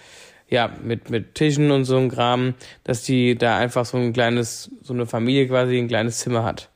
[0.50, 4.70] ja, mit, mit Tischen und so ein Kram, dass die da einfach so ein kleines,
[4.82, 6.68] so eine Familie quasi ein kleines Zimmer hat.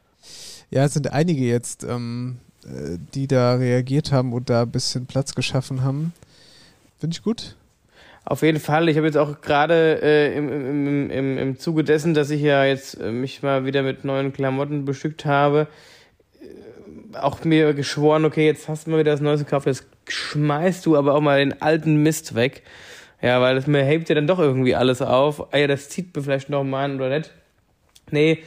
[0.70, 5.06] Ja, es sind einige jetzt, ähm, äh, die da reagiert haben und da ein bisschen
[5.06, 6.12] Platz geschaffen haben.
[6.98, 7.56] Finde ich gut.
[8.28, 8.88] Auf jeden Fall.
[8.88, 12.64] Ich habe jetzt auch gerade äh, im, im, im, im Zuge dessen, dass ich ja
[12.64, 15.68] jetzt äh, mich mal wieder mit neuen Klamotten bestückt habe,
[16.42, 20.84] äh, auch mir geschworen, okay, jetzt hast du mal wieder das Neues gekauft, jetzt schmeißt
[20.84, 22.64] du aber auch mal den alten Mist weg.
[23.22, 25.54] Ja, weil das mir hebt ja dann doch irgendwie alles auf.
[25.54, 27.30] Ah ja, das zieht mir vielleicht noch mal an oder nicht.
[28.10, 28.42] Nee,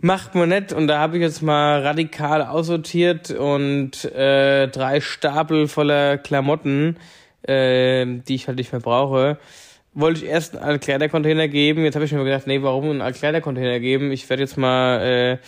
[0.00, 0.74] macht man nicht.
[0.74, 6.98] Und da habe ich jetzt mal radikal aussortiert und äh, drei Stapel voller Klamotten,
[7.42, 9.38] äh, die ich halt nicht mehr brauche.
[9.94, 11.84] Wollte ich erst einen Altkleidercontainer geben.
[11.84, 14.10] Jetzt habe ich mir gedacht, nee, warum einen Altkleidercontainer geben?
[14.10, 15.38] Ich werde jetzt mal äh,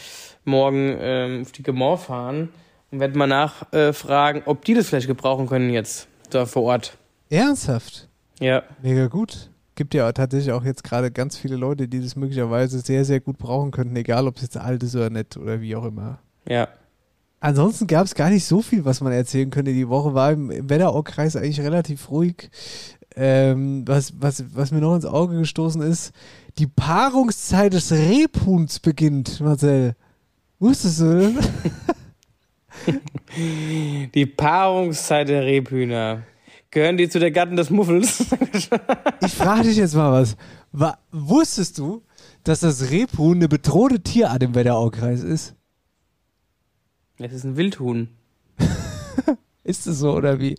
[0.44, 2.50] morgen äh, auf die Gemor fahren
[2.90, 6.96] und werde mal nachfragen, äh, ob die das vielleicht gebrauchen können jetzt da vor Ort.
[7.30, 8.08] Ernsthaft?
[8.40, 8.62] Ja.
[8.82, 9.50] Mega gut.
[9.76, 13.38] Gibt ja tatsächlich auch jetzt gerade ganz viele Leute, die das möglicherweise sehr, sehr gut
[13.38, 16.18] brauchen könnten, egal ob es jetzt alt ist oder nicht oder wie auch immer.
[16.48, 16.68] Ja.
[17.44, 19.74] Ansonsten gab es gar nicht so viel, was man erzählen könnte.
[19.74, 22.48] Die Woche war im, im Wetterau-Kreis eigentlich relativ ruhig.
[23.16, 26.14] Ähm, was, was, was mir noch ins Auge gestoßen ist,
[26.56, 29.94] die Paarungszeit des Rebhuhns beginnt, Marcel.
[30.58, 31.34] Wusstest du?
[34.14, 36.22] die Paarungszeit der Rebhühner.
[36.70, 38.24] Gehören die zu der Gatten des Muffels?
[39.20, 40.34] ich frage dich jetzt mal was.
[40.72, 42.00] War, wusstest du,
[42.42, 45.54] dass das Rebhuhn eine bedrohte Tierart im Wetteraukreis ist?
[47.18, 48.08] Es ist ein Wildhuhn.
[49.64, 50.56] ist es so oder wie?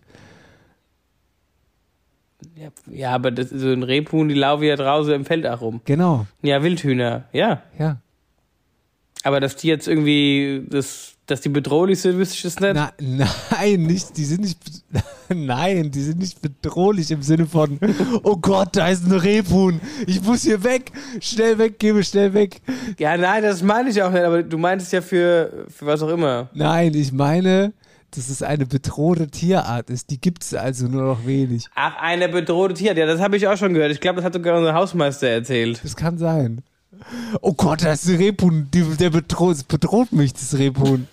[2.55, 5.61] Ja, ja, aber das ist so ein Rebhuhn, die laufen ja draußen im Feld auch
[5.61, 5.81] rum.
[5.85, 6.27] Genau.
[6.41, 7.63] Ja, Wildhühner, ja.
[7.77, 8.01] Ja.
[9.23, 12.75] Aber dass die jetzt irgendwie, das, dass die bedrohlich sind, wüsste ich das nicht.
[12.75, 14.59] Na, nein, nicht, die sind nicht,
[15.29, 17.79] nein, die sind nicht bedrohlich im Sinne von,
[18.23, 22.61] oh Gott, da ist ein Rebhuhn, ich muss hier weg, schnell weg, gebe schnell weg.
[22.99, 26.09] Ja, nein, das meine ich auch nicht, aber du meintest ja für, für was auch
[26.09, 26.49] immer.
[26.53, 27.73] Nein, ich meine,
[28.15, 30.09] dass es eine bedrohte Tierart ist.
[30.09, 31.67] Die gibt es also nur noch wenig.
[31.75, 32.97] Ach, eine bedrohte Tierart.
[32.97, 33.91] Ja, das habe ich auch schon gehört.
[33.91, 35.81] Ich glaube, das hat sogar unser Hausmeister erzählt.
[35.83, 36.61] Das kann sein.
[37.41, 38.69] Oh Gott, das ist ein Rebhuhn.
[38.71, 41.07] Der bedroht, bedroht mich, das Rebhuhn.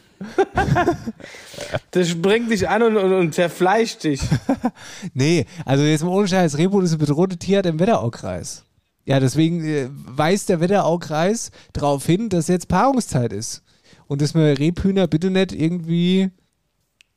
[1.90, 4.20] das springt dich an und, und, und zerfleischt dich.
[5.14, 6.58] nee, also jetzt mal ohne Scheiß.
[6.58, 8.64] Rebhuhn ist eine bedrohte Tierart im Wetteraukreis.
[9.04, 13.62] Ja, deswegen äh, weist der Wetteraukreis darauf hin, dass jetzt Paarungszeit ist.
[14.06, 16.30] Und dass man Rebhühner bitte nicht irgendwie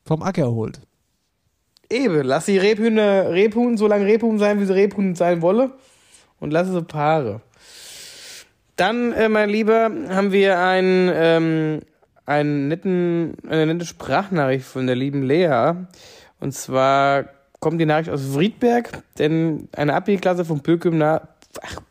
[0.05, 0.79] vom Acker holt.
[1.89, 5.71] Eben, lass die Rebhühner Rebhuhn so lange Rebhuhn sein, wie sie Rebhuhn sein wolle.
[6.39, 7.41] Und lass sie Paare.
[8.75, 11.79] Dann, äh, mein Lieber, haben wir einen, ähm,
[12.25, 15.73] einen netten, eine nette Sprachnachricht von der lieben Lea.
[16.39, 17.25] Und zwar
[17.59, 20.61] kommt die Nachricht aus Friedberg, denn eine Abi-Klasse vom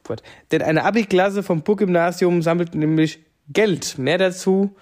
[0.05, 0.23] Gott,
[0.53, 3.21] denn eine Abi-Klasse vom Burggymnasium sammelt nämlich
[3.53, 3.99] Geld.
[3.99, 4.75] Mehr dazu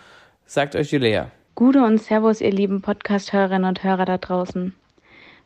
[0.45, 1.25] sagt euch die Lea.
[1.55, 4.75] Gude und Servus, ihr lieben Podcast-Hörerinnen und Hörer da draußen.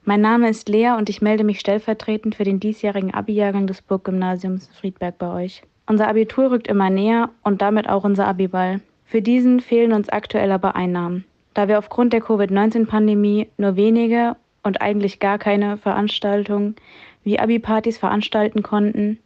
[0.05, 4.71] Mein Name ist Lea und ich melde mich stellvertretend für den diesjährigen Abi-Jahrgang des Burggymnasiums
[4.81, 5.63] Friedberg bei euch.
[5.87, 8.81] Unser Abitur rückt immer näher und damit auch unser Abiball.
[9.07, 11.25] Für diesen fehlen uns aktuell aber Einnahmen.
[11.55, 16.77] Da wir aufgrund der Covid-19-Pandemie nur wenige und eigentlich gar keine Veranstaltungen
[17.25, 19.19] wie Abi-Partys veranstalten konnten,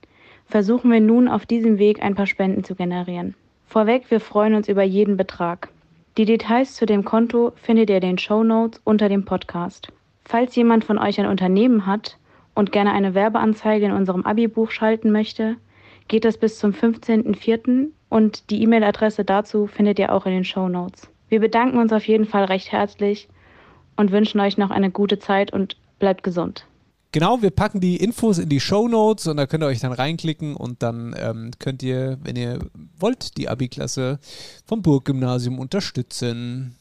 [0.46, 3.34] versuchen wir nun auf diesem Weg ein paar Spenden zu generieren.
[3.66, 5.70] Vorweg, wir freuen uns über jeden Betrag.
[6.18, 9.92] Die Details zu dem Konto findet ihr in den Show Notes unter dem Podcast.
[10.24, 12.18] Falls jemand von euch ein Unternehmen hat
[12.54, 15.56] und gerne eine Werbeanzeige in unserem Abi-Buch schalten möchte,
[16.08, 17.90] geht das bis zum 15.04.
[18.10, 21.08] und die E-Mail-Adresse dazu findet ihr auch in den Show Notes.
[21.30, 23.28] Wir bedanken uns auf jeden Fall recht herzlich
[23.96, 26.66] und wünschen euch noch eine gute Zeit und bleibt gesund.
[27.12, 29.92] Genau, wir packen die Infos in die Show Notes und da könnt ihr euch dann
[29.92, 32.58] reinklicken und dann ähm, könnt ihr, wenn ihr
[32.98, 34.18] wollt, die Abi-Klasse
[34.66, 36.76] vom Burggymnasium unterstützen.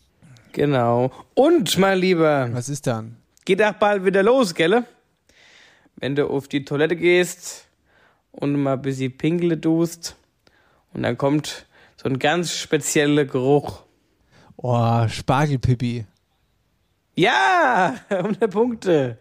[0.52, 1.12] Genau.
[1.36, 2.50] Und, mein Lieber.
[2.54, 3.18] Was ist dann?
[3.46, 4.84] Geht auch bald wieder los, gell?
[5.96, 7.68] Wenn du auf die Toilette gehst
[8.32, 10.16] und mal ein bisschen pinkle tust
[10.94, 11.66] und dann kommt
[11.98, 13.84] so ein ganz spezieller Geruch.
[14.58, 16.06] Oh, Spargelpipi.
[17.16, 19.18] Ja, 100 Punkte.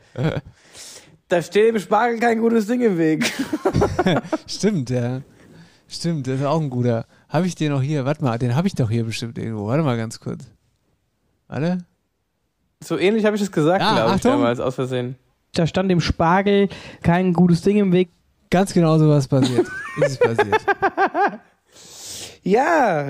[1.29, 3.25] da steht dem Spargel kein gutes Ding im Weg.
[4.47, 5.23] Stimmt, ja.
[5.89, 7.07] Stimmt, das ist auch ein guter.
[7.29, 8.05] Habe ich den noch hier?
[8.05, 9.67] Warte mal, den habe ich doch hier bestimmt irgendwo.
[9.67, 10.45] Warte mal ganz kurz.
[11.49, 11.79] Warte.
[12.85, 15.17] So ähnlich habe ich es gesagt, Ja, glaube ich, damals aus Versehen.
[15.55, 16.69] Da stand dem Spargel
[17.03, 18.11] kein gutes Ding im Weg.
[18.51, 19.67] Ganz genau so was passiert.
[19.97, 20.61] ist es passiert.
[22.43, 23.09] Ja,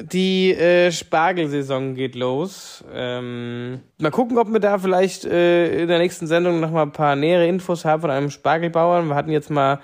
[0.00, 2.84] die äh, Spargelsaison geht los.
[2.92, 6.92] Ähm, mal gucken, ob wir da vielleicht äh, in der nächsten Sendung noch mal ein
[6.92, 9.08] paar nähere Infos haben von einem Spargelbauern.
[9.08, 9.80] Wir hatten jetzt mal ein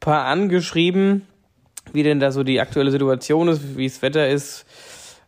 [0.00, 1.26] paar angeschrieben,
[1.92, 4.64] wie denn da so die aktuelle Situation ist, wie das Wetter ist,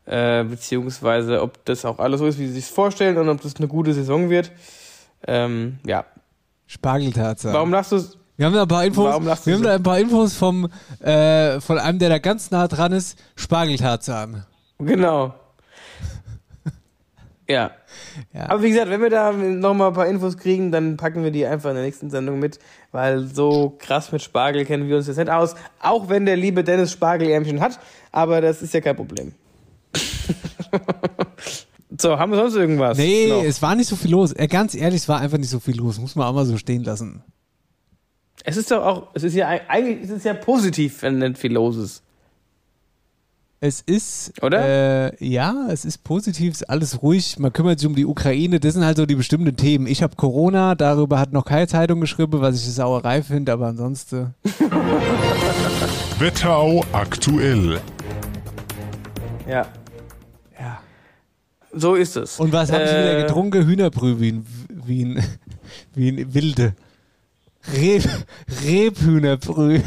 [0.07, 3.57] äh, beziehungsweise ob das auch alles so ist, wie sie sich vorstellen und ob das
[3.57, 4.51] eine gute Saison wird.
[5.27, 6.05] Ähm, ja.
[6.67, 7.53] Spargeltatsache.
[7.53, 8.03] Warum lachst du
[8.37, 9.47] Wir haben da ein paar Infos.
[9.47, 10.69] Wir haben da ein paar Infos vom
[11.01, 13.19] äh, von einem, der da ganz nah dran ist.
[13.37, 14.47] Spargeltarzan.
[14.79, 15.35] Genau.
[17.49, 17.73] Ja.
[18.33, 18.49] Ja.
[18.49, 21.45] Aber wie gesagt, wenn wir da nochmal ein paar Infos kriegen, dann packen wir die
[21.45, 22.59] einfach in der nächsten Sendung mit,
[22.93, 25.55] weil so krass mit Spargel kennen wir uns jetzt nicht aus.
[25.81, 27.79] Auch wenn der liebe Dennis Spargelärmchen hat,
[28.11, 29.33] aber das ist ja kein Problem.
[31.99, 32.97] so, haben wir sonst irgendwas?
[32.97, 33.45] Nee, noch?
[33.45, 34.33] es war nicht so viel los.
[34.33, 36.01] Äh, ganz ehrlich, es war einfach nicht so viel los.
[36.01, 37.23] Muss man auch mal so stehen lassen.
[38.45, 41.53] Es ist doch auch, es ist ja eigentlich, es ist ja positiv, wenn nicht viel
[41.53, 42.03] los ist.
[43.65, 45.13] Es ist, Oder?
[45.13, 47.39] Äh, ja, es ist positiv, ist alles ruhig.
[47.39, 48.59] Man kümmert sich um die Ukraine.
[48.59, 49.87] Das sind halt so die bestimmten Themen.
[49.87, 53.69] Ich habe Corona, darüber hat noch keine Zeitung geschrieben, was ich eine Sauerei finde, aber
[53.69, 54.35] ansonsten.
[56.19, 57.81] Wetterau aktuell.
[59.49, 59.67] Ja.
[60.59, 60.81] Ja.
[61.73, 62.41] So ist es.
[62.41, 63.65] Und was habe ich wieder Äh, getrunken?
[63.65, 64.47] Hühnerbrühe wie ein,
[64.85, 65.25] wie ein,
[65.95, 66.75] wie ein Wilde.
[67.75, 68.05] Reb,
[68.65, 69.83] Rebhühnerbrühe.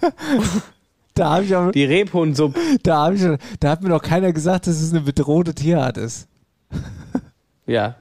[1.14, 2.58] da habe ich auch, Die Rebhuhnsuppe.
[2.82, 3.22] da habe ich,
[3.60, 6.28] da hat mir noch keiner gesagt, dass es eine bedrohte Tierart ist.
[7.66, 7.94] Ja.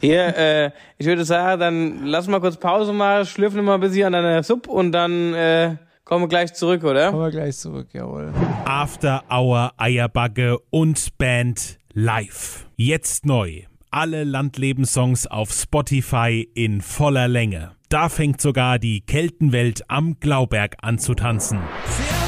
[0.00, 4.14] Hier, äh, ich würde sagen, dann lass mal kurz Pause machen, schlürfen mal ein bisschen
[4.14, 5.74] an deiner Suppe und dann äh,
[6.04, 7.10] kommen wir gleich zurück, oder?
[7.10, 8.32] Kommen wir gleich zurück, jawohl.
[8.64, 12.66] After Hour Eierbagge und Band live.
[12.76, 13.62] Jetzt neu.
[13.90, 17.72] Alle Landlebenssongs auf Spotify in voller Länge.
[17.88, 21.58] Da fängt sogar die Keltenwelt am Glauberg an zu tanzen.
[21.86, 22.27] Servus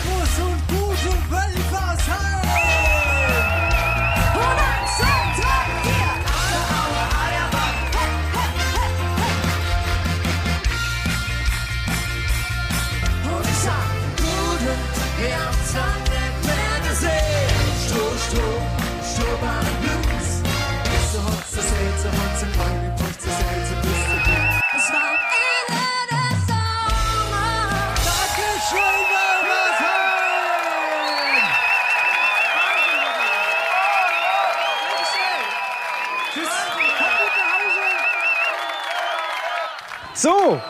[40.20, 40.60] So,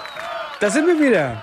[0.60, 1.42] da sind wir wieder.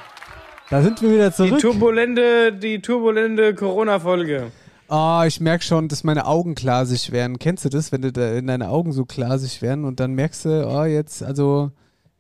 [0.70, 1.60] Da sind wir wieder Die zurück.
[1.60, 4.50] turbulente, die turbulente Corona-Folge.
[4.88, 7.38] Oh, ich merke schon, dass meine Augen glasig werden.
[7.38, 10.46] Kennst du das, wenn du da in deine Augen so glasig werden und dann merkst
[10.46, 11.72] du, oh, jetzt, also,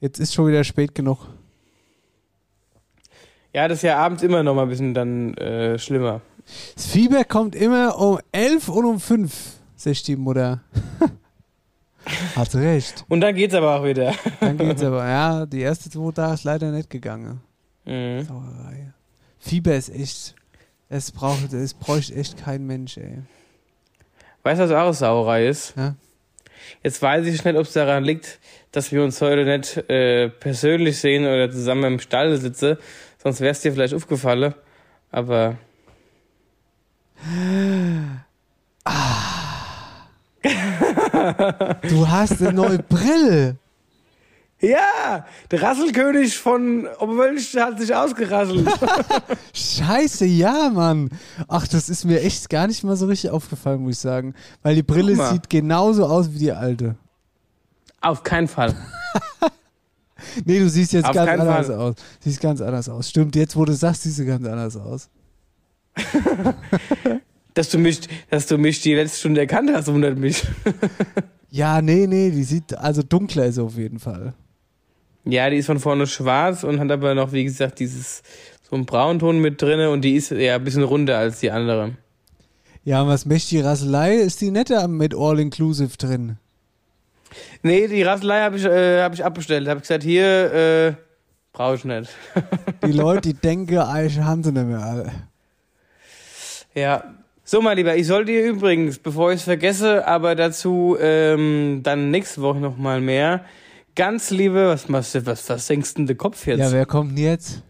[0.01, 1.19] jetzt ist schon wieder spät genug.
[3.53, 6.19] Ja, das ist ja abends immer noch mal ein bisschen dann äh, schlimmer.
[6.75, 9.33] Das Fieber kommt immer um 11 und um 5,
[9.77, 10.59] sagt die Mutter.
[12.35, 13.05] Hat sie recht.
[13.09, 14.13] Und dann geht's aber auch wieder.
[14.39, 17.41] Dann geht's aber, ja, die erste zwei Tage ist leider nicht gegangen.
[17.85, 18.23] Mhm.
[18.23, 18.93] Sauerei.
[19.39, 20.35] Fieber ist echt,
[20.89, 23.19] es braucht, es bräuchte echt kein Mensch, ey.
[24.43, 25.73] Weißt du, was auch Sauerei ist?
[25.75, 25.95] Ja?
[26.83, 28.39] Jetzt weiß ich nicht, ob es daran liegt,
[28.71, 32.77] dass wir uns heute nicht äh, persönlich sehen oder zusammen im Stall sitzen.
[33.21, 34.53] Sonst wär's dir vielleicht aufgefallen.
[35.11, 35.57] Aber
[41.89, 43.57] Du hast eine neue Brille.
[44.59, 48.67] ja, der Rasselkönig von Oberwölsch hat sich ausgerasselt.
[49.53, 51.09] Scheiße, ja, Mann.
[51.47, 54.33] Ach, das ist mir echt gar nicht mal so richtig aufgefallen, muss ich sagen.
[54.63, 56.95] Weil die Brille sieht genauso aus wie die alte.
[58.01, 58.75] Auf keinen Fall.
[60.45, 61.75] Nee, du siehst jetzt Auf ganz anders Fall.
[61.75, 61.95] aus.
[62.21, 63.07] Siehst ganz anders aus.
[63.09, 65.09] Stimmt, jetzt wo du sagst, siehst du ganz anders aus.
[67.57, 70.43] Dass du mich, dass du mich die letzte Stunde erkannt hast, wundert mich.
[71.49, 74.33] Ja, nee, nee, die sieht, also dunkler ist auf jeden Fall.
[75.23, 78.21] Ja, die ist von vorne schwarz und hat aber noch, wie gesagt, dieses
[78.69, 81.93] so einen Braunton mit drinne und die ist ja ein bisschen runder als die andere.
[82.83, 84.15] Ja, und was möchte die Rasselei?
[84.15, 86.37] Ist die netter mit All-Inclusive drin?
[87.63, 89.69] Nee, die Rasselei habe ich, äh, hab ich abbestellt.
[89.69, 90.93] Habe gesagt, hier äh,
[91.53, 92.09] brauche ich nicht.
[92.85, 95.11] Die Leute, die denken, eigentlich haben sie nicht mehr alle.
[96.75, 97.16] Ja.
[97.49, 102.11] So, mein Lieber, ich soll dir übrigens, bevor ich es vergesse, aber dazu ähm, dann
[102.11, 103.45] nächste Woche nochmal mehr.
[103.95, 106.59] Ganz liebe, was machst du, was, was denkst du der Kopf jetzt?
[106.59, 107.63] Ja, wer kommt denn jetzt?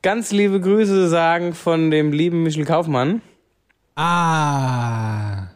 [0.00, 3.20] Ganz liebe Grüße sagen von dem lieben Michel Kaufmann,
[3.94, 5.48] Ah.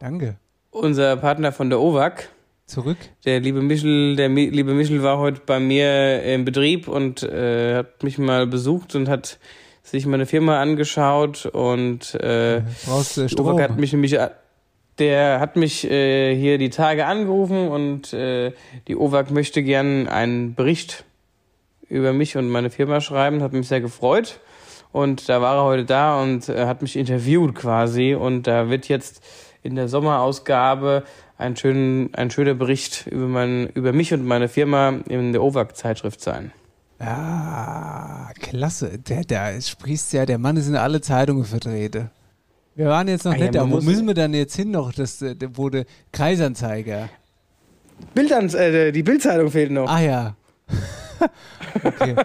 [0.00, 0.36] Danke.
[0.70, 2.30] unser Partner von der OWAC.
[2.64, 2.96] Zurück.
[3.26, 7.76] Der liebe Michel, der Mi liebe Michel war heute bei mir im Betrieb und äh,
[7.76, 9.38] hat mich mal besucht und hat
[9.86, 13.76] sich meine Firma angeschaut und äh, OWAC hat Strom?
[13.76, 14.18] mich nämlich,
[14.98, 18.52] der hat mich äh, hier die Tage angerufen und äh,
[18.88, 21.04] die OWAC möchte gern einen Bericht
[21.88, 24.40] über mich und meine Firma schreiben, hat mich sehr gefreut.
[24.92, 28.14] Und da war er heute da und äh, hat mich interviewt quasi.
[28.14, 29.22] Und da wird jetzt
[29.62, 31.04] in der Sommerausgabe
[31.38, 36.20] ein, schönen, ein schöner Bericht über, mein, über mich und meine Firma in der OWAC-Zeitschrift
[36.20, 36.52] sein.
[37.00, 38.98] Ja, klasse.
[38.98, 42.10] Der, der sprießt ja, der Mann ist in alle Zeitungen vertreten.
[42.74, 43.64] Wir waren jetzt noch Ah ja, nicht da.
[43.64, 44.92] man Wo müssen wir dann jetzt hin noch?
[44.92, 45.50] Das äh, der
[46.12, 47.08] Kreisanzeiger.
[48.14, 49.88] Bildern, äh, die Bildzeitung fehlt noch.
[49.88, 50.36] Ah ja.
[51.84, 52.16] okay.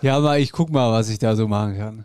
[0.00, 2.04] Ja, aber ich guck mal, was ich da so machen kann.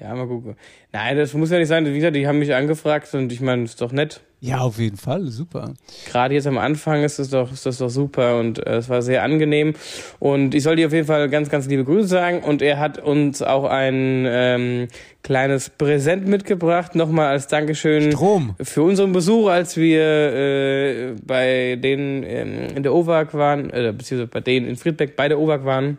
[0.00, 0.56] Ja, mal gucken.
[0.92, 1.84] Nein, das muss ja nicht sein.
[1.84, 4.22] Wie gesagt, die haben mich angefragt und ich meine, ist doch nett.
[4.40, 5.74] Ja, auf jeden Fall, super.
[6.06, 9.02] Gerade jetzt am Anfang ist das doch, ist das doch super und äh, es war
[9.02, 9.74] sehr angenehm.
[10.18, 12.40] Und ich soll dir auf jeden Fall ganz, ganz liebe Grüße sagen.
[12.40, 14.88] Und er hat uns auch ein ähm,
[15.22, 18.54] kleines Präsent mitgebracht, nochmal als Dankeschön Strom.
[18.58, 24.28] für unseren Besuch, als wir äh, bei denen ähm, in der OWAG waren, äh, beziehungsweise
[24.28, 25.98] bei denen in Friedbeck bei der OWAG waren.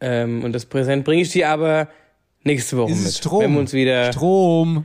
[0.00, 1.88] Ähm, und das Präsent bringe ich dir aber
[2.44, 3.12] nächste Woche Ist mit.
[3.14, 3.42] Strom?
[3.42, 4.12] Wenn wir uns wieder.
[4.12, 4.84] Strom.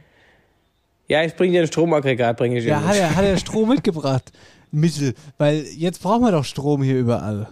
[1.07, 2.89] Ja, ich bringe dir ein Stromaggregat, bringe ich Ja, mit.
[2.89, 4.31] hat er, hat er Strom mitgebracht.
[4.71, 5.13] Mittel.
[5.37, 7.47] Weil jetzt brauchen wir doch Strom hier überall.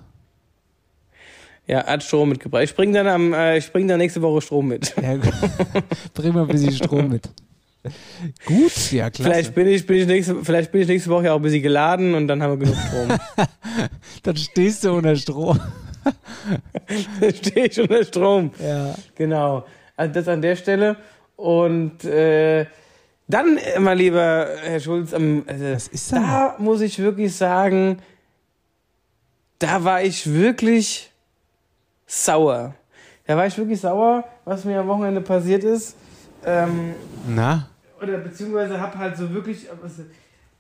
[1.67, 2.63] Ja, hat Strom mitgebracht.
[2.63, 4.93] Ich bringe dann am, äh, ich bring dann nächste Woche Strom mit.
[5.01, 5.15] Ja,
[6.13, 7.29] bring mal ein bisschen Strom mit.
[8.45, 9.29] Gut, ja, klasse.
[9.29, 11.61] Vielleicht bin ich, bin ich nächste, vielleicht bin ich nächste Woche ja auch ein bisschen
[11.63, 13.09] geladen und dann haben wir genug Strom.
[14.23, 15.59] Dann stehst du unter Strom.
[17.19, 18.51] Dann stehe ich unter Strom.
[18.61, 18.95] Ja.
[19.15, 19.65] Genau.
[19.95, 20.97] Also das an der Stelle.
[21.35, 22.65] Und äh,
[23.27, 27.99] dann, äh, mein lieber Herr Schulz, ähm, also, da muss ich wirklich sagen,
[29.59, 31.11] da war ich wirklich
[32.05, 32.75] sauer.
[33.25, 35.95] Da war ich wirklich sauer, was mir am Wochenende passiert ist.
[36.45, 36.93] Ähm,
[37.27, 37.69] Na?
[38.03, 39.93] oder beziehungsweise habe halt so wirklich was,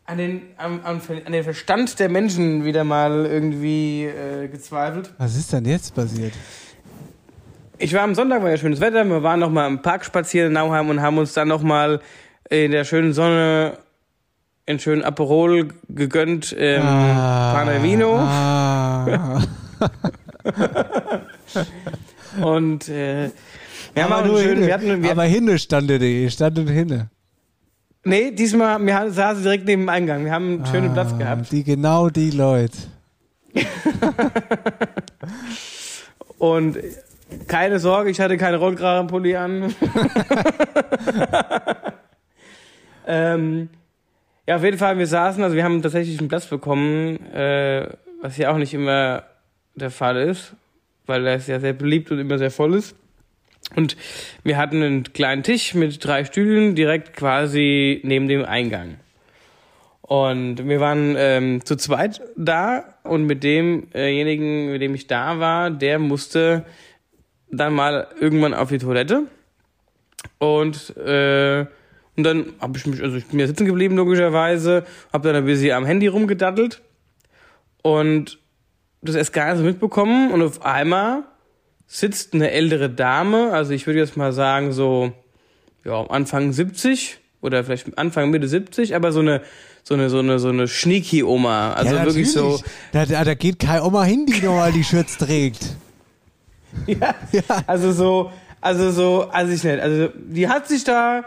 [0.05, 5.13] an den, am, am, an den Verstand der Menschen wieder mal irgendwie äh, gezweifelt.
[5.17, 6.33] Was ist denn jetzt passiert?
[7.83, 10.47] Ich war am Sonntag, war ja schönes Wetter, wir waren noch mal im Park spazieren
[10.47, 11.99] in Nauheim und haben uns dann noch mal
[12.49, 13.77] in der schönen Sonne
[14.65, 18.15] einen schönen Aperol gegönnt, ähm, Pane Vino.
[18.19, 19.41] Ah.
[22.41, 23.31] Und äh,
[23.93, 24.67] wir haben aber auch nur einen schönen, hinne.
[24.67, 27.09] wir hatten, wir, aber hinne standet ihr, standet hinne.
[28.05, 31.51] nee, diesmal, wir haben- saßen direkt neben dem Eingang, wir haben einen schönen Platz gehabt.
[31.51, 32.77] Die, genau die Leute.
[36.37, 36.77] Und
[37.47, 39.75] keine Sorge, ich hatte keine Rollkragenpulli an.
[43.07, 43.69] ähm,
[44.47, 47.87] ja, auf jeden Fall, wir saßen, also wir haben tatsächlich einen Platz bekommen, äh,
[48.21, 49.23] was ja auch nicht immer
[49.75, 50.53] der Fall ist,
[51.05, 52.95] weil er ist ja sehr beliebt und immer sehr voll ist.
[53.75, 53.95] Und
[54.43, 58.97] wir hatten einen kleinen Tisch mit drei Stühlen direkt quasi neben dem Eingang.
[60.01, 65.71] Und wir waren ähm, zu zweit da und mit demjenigen, mit dem ich da war,
[65.71, 66.65] der musste
[67.53, 69.23] dann mal irgendwann auf die Toilette.
[70.39, 71.65] Und, äh,
[72.15, 75.45] und dann habe ich mich, also ich bin ja sitzen geblieben logischerweise, habe dann ein
[75.45, 76.81] bisschen am Handy rumgedattelt
[77.81, 78.39] und
[79.01, 81.23] das erst gar nicht so mitbekommen und auf einmal
[81.87, 85.11] sitzt eine ältere Dame, also ich würde jetzt mal sagen so
[85.83, 89.41] ja, Anfang 70 oder vielleicht Anfang Mitte 70, aber so eine
[89.83, 92.61] so eine so eine so eine Schnieki Oma, also ja, wirklich so
[92.93, 95.75] da, da geht keine Oma hin, die normal die Schürze trägt.
[96.87, 97.15] ja,
[97.67, 101.23] also so also so also ich nicht, also die hat sich da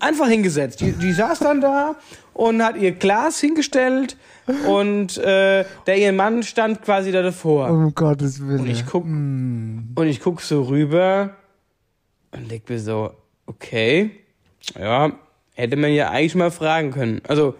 [0.00, 0.80] einfach hingesetzt.
[0.80, 1.96] Die, die saß dann da
[2.34, 4.16] und hat ihr Glas hingestellt
[4.66, 7.70] und äh, der ihr Mann stand quasi da davor.
[7.70, 8.60] Um Gottes Willen.
[8.60, 11.36] Und ich guck, und ich guck so rüber
[12.32, 13.12] und denk mir so,
[13.46, 14.10] okay,
[14.78, 15.12] ja,
[15.54, 17.22] hätte man ja eigentlich mal fragen können.
[17.26, 17.54] Also,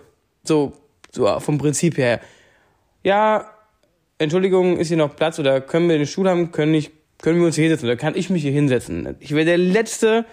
[0.45, 0.73] so,
[1.11, 2.21] so vom Prinzip her.
[3.03, 3.51] Ja,
[4.19, 6.51] Entschuldigung, ist hier noch Platz oder können wir den Stuhl haben?
[6.51, 6.91] Können, ich,
[7.21, 9.15] können wir uns hier hinsetzen oder kann ich mich hier hinsetzen?
[9.21, 10.25] Ich wäre der Letzte,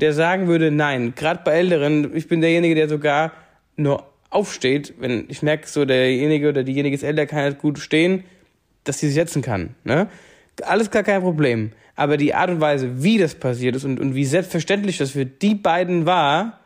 [0.00, 1.14] der sagen würde, nein.
[1.14, 3.32] Gerade bei Älteren, ich bin derjenige, der sogar
[3.76, 8.24] nur aufsteht, wenn ich merke, so derjenige oder diejenige ist älter, kann halt gut stehen,
[8.84, 9.76] dass sie sich setzen kann.
[9.84, 10.08] Ne?
[10.62, 11.70] Alles gar kein Problem.
[11.94, 15.26] Aber die Art und Weise, wie das passiert ist und, und wie selbstverständlich das für
[15.26, 16.58] die beiden war,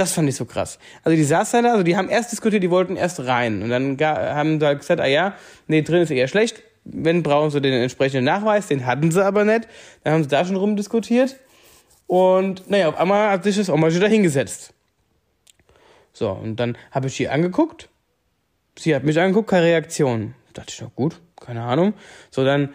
[0.00, 0.78] das fand ich so krass.
[1.04, 3.62] Also die saßen da, also die haben erst diskutiert, die wollten erst rein.
[3.62, 5.34] Und dann haben sie halt gesagt, ah ja,
[5.66, 6.62] nee, drin ist eher schlecht.
[6.84, 9.68] Wenn brauchen sie den entsprechenden Nachweis, den hatten sie aber nicht.
[10.02, 11.36] Dann haben sie da schon rumdiskutiert.
[12.06, 14.72] Und naja, auf einmal hat sich das Oma schon da hingesetzt.
[16.14, 17.90] So, und dann habe ich sie angeguckt.
[18.78, 20.34] Sie hat mich angeguckt, keine Reaktion.
[20.54, 21.92] Dachte ich, na gut, keine Ahnung.
[22.30, 22.70] So, dann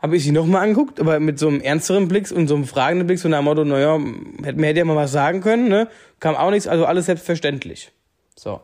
[0.00, 3.06] habe ich sie nochmal angeguckt, aber mit so einem ernsteren Blick und so einem fragenden
[3.06, 3.98] Blick, so nach dem Motto, naja,
[4.44, 5.88] hätte, mir hätte ja mal was sagen können, ne?
[6.20, 7.90] Kam auch nichts, also alles selbstverständlich.
[8.36, 8.60] So.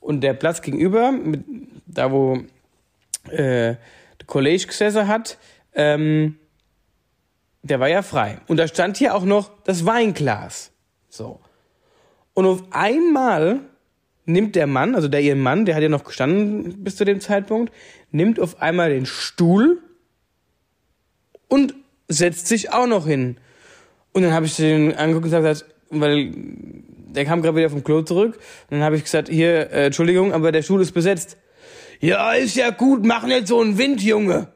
[0.00, 1.44] Und der Platz gegenüber, mit,
[1.86, 2.36] da wo
[3.30, 5.38] äh, der Kollege gesessen hat,
[5.74, 6.36] ähm,
[7.62, 8.38] der war ja frei.
[8.48, 10.72] Und da stand hier auch noch das Weinglas.
[11.08, 11.40] So.
[12.34, 13.60] Und auf einmal
[14.26, 17.20] nimmt der Mann, also der ihr Mann, der hat ja noch gestanden bis zu dem
[17.20, 17.72] Zeitpunkt,
[18.10, 19.82] nimmt auf einmal den Stuhl
[21.52, 21.74] und
[22.08, 23.36] setzt sich auch noch hin.
[24.12, 28.00] Und dann habe ich den angeguckt und gesagt, weil der kam gerade wieder vom Klo
[28.00, 28.36] zurück.
[28.36, 31.36] Und dann habe ich gesagt, hier, äh, Entschuldigung, aber der Stuhl ist besetzt.
[32.00, 34.48] Ja, ist ja gut, mach nicht so einen Wind, Junge.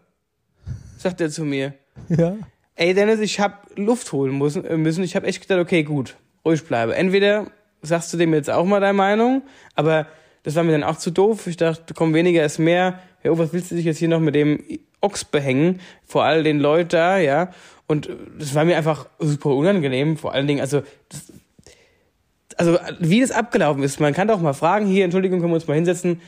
[0.97, 1.75] Sagt er zu mir.
[2.09, 2.37] Ja.
[2.75, 4.65] Ey, Dennis, ich hab Luft holen müssen.
[4.65, 5.05] äh, müssen.
[5.05, 6.17] Ich habe echt gedacht, okay, gut,
[6.47, 6.97] ruhig bleibe.
[6.97, 7.51] Entweder
[7.83, 9.43] sagst du dem jetzt auch mal deine Meinung,
[9.75, 10.07] aber
[10.45, 11.47] das war mir dann auch zu doof.
[11.47, 13.01] Ich dachte, komm, weniger ist mehr.
[13.23, 14.63] Ja, oh, was willst du dich jetzt hier noch mit dem
[15.01, 15.81] Ochs behängen?
[16.05, 17.51] Vor all den Leuten da, ja.
[17.87, 20.17] Und das war mir einfach super unangenehm.
[20.17, 21.33] Vor allen Dingen, also, das,
[22.57, 24.01] also wie das abgelaufen ist.
[24.01, 26.21] Man kann doch mal fragen, hier, Entschuldigung, können wir uns mal hinsetzen?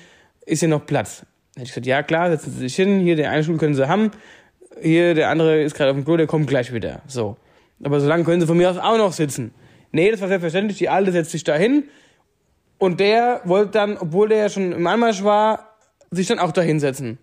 [0.46, 1.20] Ist hier noch Platz?
[1.54, 3.00] Dann hätte ich gesagt, ja klar, setzen Sie sich hin.
[3.00, 4.12] Hier, den einen Stuhl können Sie haben.
[4.80, 7.02] Hier, der andere ist gerade auf dem Klo, der kommt gleich wieder.
[7.06, 7.36] So.
[7.82, 9.52] Aber so lange können Sie von mir aus auch noch sitzen.
[9.90, 10.78] Nee, das war selbstverständlich.
[10.78, 11.84] Die Alte setzt sich da hin.
[12.78, 15.76] Und der wollte dann, obwohl der ja schon im Anmarsch war,
[16.10, 17.18] sich dann auch da hinsetzen.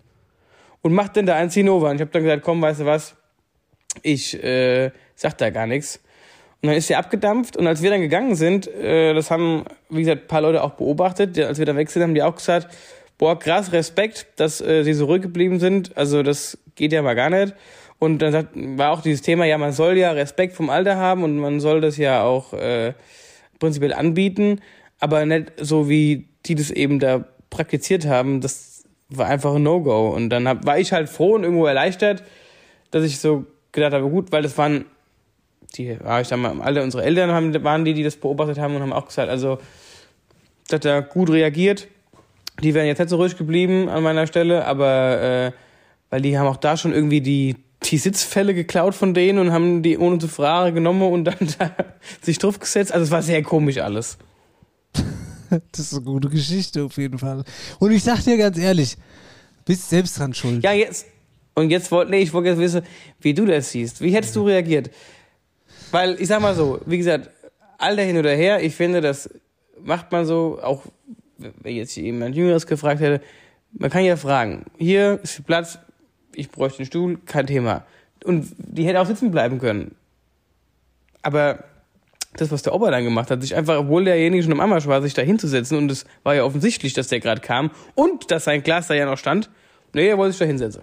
[0.86, 1.90] Und macht dann da ein Zinnover.
[1.90, 3.16] Und ich habe dann gesagt, komm, weißt du was?
[4.02, 6.00] Ich äh, sag da gar nichts.
[6.62, 7.56] Und dann ist sie abgedampft.
[7.56, 10.74] Und als wir dann gegangen sind, äh, das haben, wie gesagt, ein paar Leute auch
[10.74, 11.40] beobachtet.
[11.40, 12.68] Als wir dann weg sind, haben die auch gesagt,
[13.18, 15.96] boah, krass, Respekt, dass äh, sie so ruhig geblieben sind.
[15.96, 17.52] Also das geht ja mal gar nicht.
[17.98, 21.24] Und dann sagt, war auch dieses Thema, ja, man soll ja Respekt vom Alter haben
[21.24, 22.94] und man soll das ja auch äh,
[23.58, 24.60] prinzipiell anbieten,
[25.00, 28.40] aber nicht so, wie die das eben da praktiziert haben.
[28.40, 28.75] Das
[29.08, 30.10] war einfach ein No-Go.
[30.10, 32.22] Und dann hab, war ich halt froh und irgendwo erleichtert,
[32.90, 34.86] dass ich so gedacht habe, gut, weil das waren,
[35.76, 38.74] die, ja, ich sag mal, alle unsere Eltern haben, waren die, die das beobachtet haben
[38.74, 39.58] und haben auch gesagt, also,
[40.68, 41.88] dass er gut reagiert.
[42.62, 45.52] Die wären jetzt nicht so ruhig geblieben an meiner Stelle, aber äh,
[46.10, 49.82] weil die haben auch da schon irgendwie die, die Sitzfälle geklaut von denen und haben
[49.82, 51.70] die ohne zu fragen genommen und dann da
[52.22, 52.92] sich drauf gesetzt.
[52.92, 54.18] Also es war sehr komisch alles.
[55.72, 57.44] Das ist eine gute Geschichte auf jeden Fall.
[57.78, 58.96] Und ich sag dir ganz ehrlich,
[59.64, 60.62] bist selbst dran schuld.
[60.62, 61.06] Ja, jetzt.
[61.54, 62.82] Und jetzt wollte, nee, ich wollte jetzt wissen,
[63.20, 64.00] wie du das siehst.
[64.00, 64.90] Wie hättest du reagiert?
[65.90, 67.30] Weil, ich sag mal so, wie gesagt,
[67.78, 69.30] Alter hin oder her, ich finde, das
[69.82, 70.82] macht man so, auch
[71.38, 73.22] wenn jetzt jemand Jüngeres gefragt hätte,
[73.72, 75.78] man kann ja fragen, hier ist Platz,
[76.34, 77.84] ich bräuchte einen Stuhl, kein Thema.
[78.24, 79.94] Und die hätte auch sitzen bleiben können.
[81.22, 81.64] Aber
[82.36, 85.02] das, was der Opa dann gemacht hat, sich einfach, obwohl derjenige schon im Anmarsch war,
[85.02, 88.62] sich da hinzusetzen und es war ja offensichtlich, dass der gerade kam und dass sein
[88.62, 89.50] Glas da ja noch stand,
[89.94, 90.82] nee, er wollte sich da hinsetzen.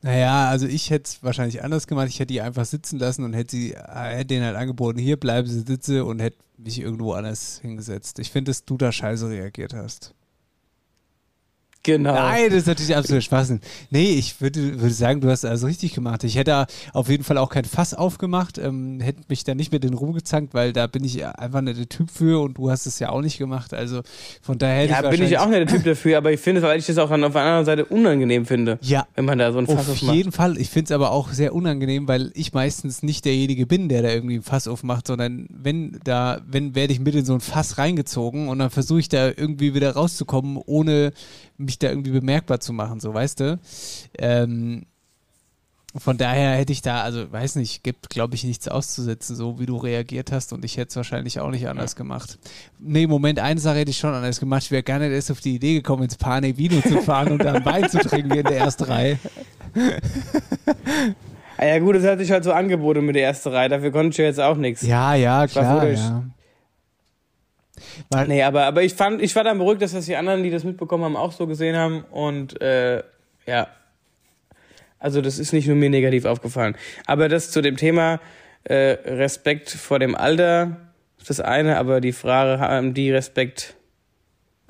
[0.00, 2.08] Naja, also ich hätte es wahrscheinlich anders gemacht.
[2.08, 5.48] Ich hätte die einfach sitzen lassen und hätte sie, hätte denen halt angeboten, hier bleiben
[5.48, 8.18] sie sitze und hätte mich irgendwo anders hingesetzt.
[8.20, 10.14] Ich finde, dass du da scheiße reagiert hast.
[11.88, 12.12] Genau.
[12.12, 13.62] Nein, das ist natürlich absolut Schwachsinn.
[13.88, 16.22] Nee, ich würde, würde sagen, du hast also richtig gemacht.
[16.22, 19.72] Ich hätte da auf jeden Fall auch kein Fass aufgemacht, ähm, hätte mich da nicht
[19.72, 22.84] mit den rumgezankt, weil da bin ich einfach nicht der Typ für und du hast
[22.84, 23.72] es ja auch nicht gemacht.
[23.72, 24.02] Also
[24.42, 26.60] von daher hätte Ja, ich bin ich auch nicht der Typ dafür, aber ich finde,
[26.60, 28.78] weil ich das auch dann auf der anderen Seite unangenehm finde.
[28.82, 29.06] Ja.
[29.14, 30.14] Wenn man da so ein Fass Auf aufmacht.
[30.14, 30.58] jeden Fall.
[30.58, 34.10] Ich finde es aber auch sehr unangenehm, weil ich meistens nicht derjenige bin, der da
[34.10, 37.78] irgendwie ein Fass aufmacht, sondern wenn da, wenn werde ich mit in so ein Fass
[37.78, 41.12] reingezogen und dann versuche ich da irgendwie wieder rauszukommen, ohne
[41.56, 43.58] mich da irgendwie bemerkbar zu machen, so weißt du.
[44.18, 44.86] Ähm,
[45.96, 49.66] von daher hätte ich da, also weiß nicht, gibt glaube ich nichts auszusetzen, so wie
[49.66, 52.38] du reagiert hast und ich hätte es wahrscheinlich auch nicht anders gemacht.
[52.78, 54.64] Nee, Moment, eine Sache hätte ich schon anders gemacht.
[54.64, 57.42] Ich wäre gar nicht erst auf die Idee gekommen, ins Pane Vino zu fahren und
[57.42, 59.18] dann Wein zu trinken in der ersten Reihe.
[61.60, 64.10] Ah ja gut, das hat sich halt so angeboten mit der ersten Reihe, dafür konnte
[64.10, 64.82] ich ja jetzt auch nichts.
[64.82, 66.22] Ja, ja, klar, ja.
[68.10, 70.50] Weil, Nee, aber, aber ich fand, ich war dann beruhigt, dass das die anderen, die
[70.50, 72.04] das mitbekommen haben, auch so gesehen haben.
[72.10, 73.02] Und äh,
[73.46, 73.68] ja.
[74.98, 76.76] Also das ist nicht nur mir negativ aufgefallen.
[77.06, 78.20] Aber das zu dem Thema
[78.64, 80.76] äh, Respekt vor dem Alter
[81.18, 83.74] ist das eine, aber die Frage, haben die Respekt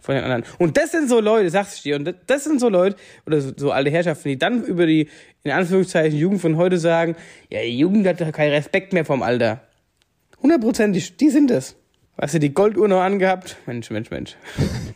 [0.00, 0.44] vor den anderen?
[0.58, 3.40] Und das sind so Leute, sag's ich dir, und das, das sind so Leute, oder
[3.40, 5.08] so, so alte Herrschaften, die dann über die,
[5.44, 7.16] in Anführungszeichen, Jugend von heute sagen,
[7.50, 9.60] ja, die Jugend hat doch keinen Respekt mehr vom Alter.
[10.42, 11.76] Hundertprozentig, die sind es.
[12.20, 13.58] Weißt du, die Golduhr noch angehabt?
[13.66, 14.34] Mensch, Mensch, Mensch.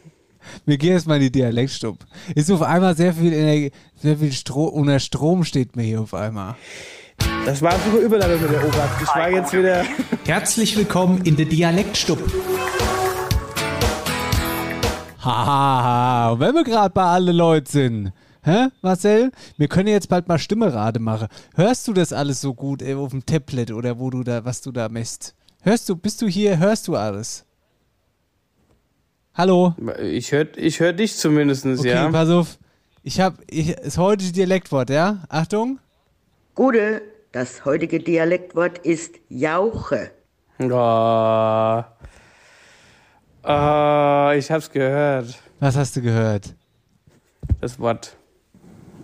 [0.67, 1.99] wir gehen jetzt mal in die Dialektstub.
[2.35, 6.15] Ist auf einmal sehr viel Energie, sehr viel Stro unter Strom steht mir hier auf
[6.15, 6.57] einmal.
[7.47, 8.91] Das war super Überleitung mit der Ober.
[9.01, 9.85] Ich war jetzt wieder.
[10.27, 12.19] Herzlich willkommen in der Dialektstub.
[15.21, 18.13] Hahaha, und wenn wir gerade bei alle Leute sind.
[18.43, 19.31] Hä, Marcel?
[19.59, 21.29] Wir können jetzt bald mal Stimmerade machen.
[21.55, 24.61] Hörst du das alles so gut ey, auf dem Tablet oder wo du da, was
[24.61, 25.37] du da misst?
[25.65, 27.45] Hörst du, bist du hier, hörst du alles?
[29.35, 29.75] Hallo?
[30.03, 32.11] Ich höre ich hör dich zumindest, Okay, ja.
[32.11, 32.59] pass auf.
[33.05, 35.23] Ich hab, ich, ist heute Dialektwort, ja?
[35.29, 35.79] Achtung.
[36.57, 40.11] Gute, das heutige Dialektwort ist Jauche.
[40.61, 41.83] Oh.
[43.45, 45.39] Oh, ich hab's gehört.
[45.61, 46.55] Was hast du gehört?
[47.61, 48.17] Das Wort.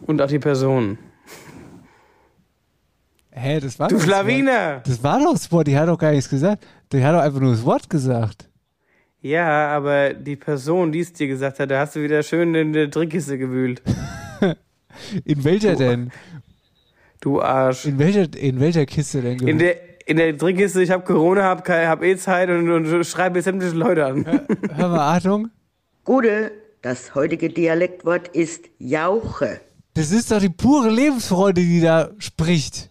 [0.06, 0.98] Und auch die Person.
[3.30, 4.76] Hä, das war Du doch das Schlawiner!
[4.76, 4.88] Wort.
[4.88, 6.66] Das war doch das Wort, die hat doch gar nichts gesagt.
[6.92, 8.48] Die hat doch einfach nur das Wort gesagt.
[9.20, 12.72] Ja, aber die Person, die es dir gesagt hat, da hast du wieder schön in
[12.72, 13.82] der Trickkiste gewühlt.
[15.24, 16.10] In welcher denn?
[17.20, 17.84] Du Arsch.
[17.84, 19.38] In welcher, in welcher Kiste denn?
[19.46, 19.76] In der,
[20.06, 23.76] in der Trickkiste, ich hab Corona, hab, hab eh Zeit und, und schreibe jetzt sämtliche
[23.76, 24.24] Leute an.
[24.74, 25.50] Hör mal, Achtung.
[26.04, 26.50] Gute,
[26.82, 29.60] das heutige Dialektwort ist Jauche.
[29.94, 32.87] Das ist doch die pure Lebensfreude, die da spricht.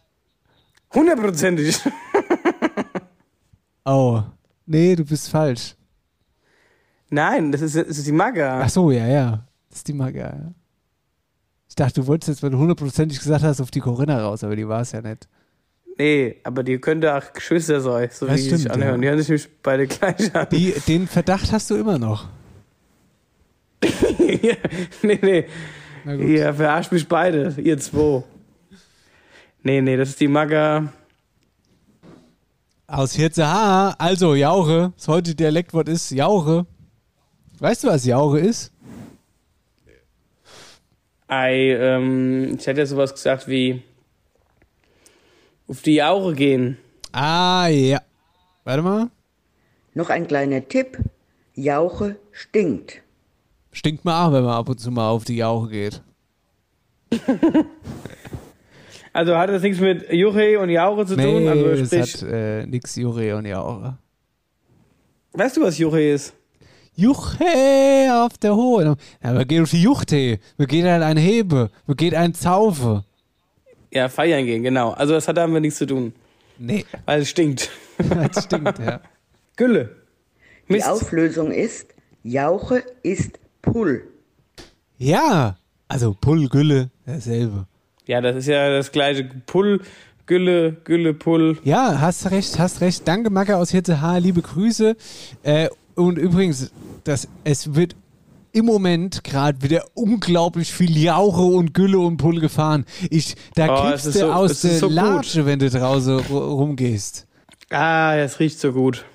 [0.94, 1.80] Hundertprozentig.
[3.90, 4.22] Oh.
[4.66, 5.74] Nee, du bist falsch.
[7.10, 8.60] Nein, das ist, das ist die Magga.
[8.62, 9.48] Ach so, ja, ja.
[9.70, 10.52] Das ist die Maga, ja.
[11.70, 14.58] Ich dachte, du wolltest jetzt, weil du hundertprozentig gesagt hast, auf die Corinna raus, aber
[14.58, 15.30] die war es ja nicht.
[15.98, 18.96] Nee, aber die könnte auch Geschwister sein, so wie Das die sich stimmt, anhören.
[18.96, 19.02] ja.
[19.02, 20.48] Die hören sich nämlich beide gleich an.
[20.52, 22.28] Die, den Verdacht hast du immer noch.
[24.42, 24.56] ja,
[25.02, 25.46] nee, nee.
[26.36, 28.22] Ihr verarscht mich beide, ihr zwei.
[29.68, 30.94] Nee, nee, das ist die Magga.
[32.88, 33.96] Aus Hirzehaar.
[34.00, 34.94] Also, Jauche.
[34.96, 36.66] Das heutige Dialektwort ist Jauche.
[37.60, 38.72] Weißt du, was Jauche ist?
[41.28, 43.84] Ei, ähm, ich hätte sowas gesagt wie
[45.68, 46.78] auf die Jauche gehen.
[47.12, 48.02] Ah, ja.
[48.64, 49.10] Warte mal.
[49.96, 50.98] Noch ein kleiner Tipp.
[51.56, 53.02] Jauche stinkt.
[53.74, 56.02] Stinkt mal auch, wenn man ab und zu mal auf die Jauche geht.
[59.18, 61.44] Also hat das nichts mit Juche und Jauche zu tun?
[61.44, 63.98] Nee, Also das sprich, hat äh, nix Jure und Jauche.
[65.34, 66.36] weißt du, was Juche ist?
[66.94, 67.44] Juche
[68.14, 68.96] auf der Hohe.
[69.24, 70.38] Ja, wir gehen auf die Juchte.
[70.58, 71.72] Wir gehen an ein Hebe.
[71.88, 73.06] Wir gehen ein Zaufe.
[73.92, 74.92] Ja, feiern gehen, genau.
[74.92, 76.14] Also das hat damit nichts zu tun.
[76.60, 76.86] Nee.
[77.08, 77.72] Weil es stinkt.
[77.98, 79.02] das stinkt, ja.
[79.56, 79.96] Gülle.
[80.70, 81.88] Die Auflösung ist,
[82.22, 84.04] Jauche ist Pull.
[85.00, 85.58] Ja.
[85.88, 87.66] Also Pull, Gülle, dasselbe.
[88.08, 89.26] Ja, das ist ja das gleiche.
[89.46, 89.82] Pull,
[90.26, 91.58] Gülle, Gülle, Pull.
[91.64, 93.08] Ja, hast recht, hast recht.
[93.08, 94.20] Danke, Macke aus Hirzehaar.
[94.20, 94.96] Liebe Grüße.
[95.44, 96.72] Äh, und übrigens,
[97.04, 97.96] das, es wird
[98.54, 102.86] im Moment gerade wieder unglaublich viel Jauche und Gülle und Pull gefahren.
[103.10, 104.90] Ich, da Oh, kriegst es du so- aus der so.
[104.90, 107.28] Latsche, wenn du draußen ru- rumgehst.
[107.70, 109.06] Ah, das riecht so gut.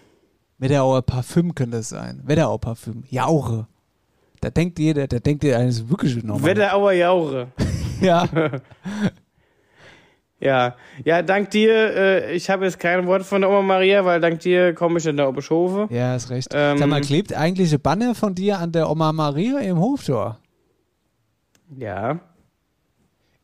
[0.59, 2.21] Wetterauer Parfüm könnte es sein.
[2.25, 3.05] Wetterauer Parfüm.
[3.11, 3.67] Jauche.
[4.41, 6.45] Da denkt jeder, da denkt ihr eines wirklich normal.
[6.51, 7.49] Wetterauer Jauche.
[8.03, 8.29] Ja.
[10.41, 10.77] ja.
[11.05, 14.41] Ja, dank dir, äh, ich habe jetzt kein Wort von der Oma Maria, weil dank
[14.41, 15.89] dir komme ich in der Oberschofe.
[15.95, 16.49] Ja, ist recht.
[16.53, 20.39] Ähm, Sag mal, klebt eigentlich ein Banner von dir an der Oma Maria im Hoftor?
[21.77, 22.21] Ja.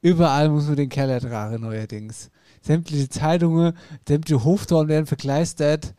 [0.01, 2.31] Überall muss man den Kerl ertragen, neuerdings.
[2.61, 3.73] Sämtliche Zeitungen,
[4.07, 5.95] sämtliche Hoftoren werden verkleistert.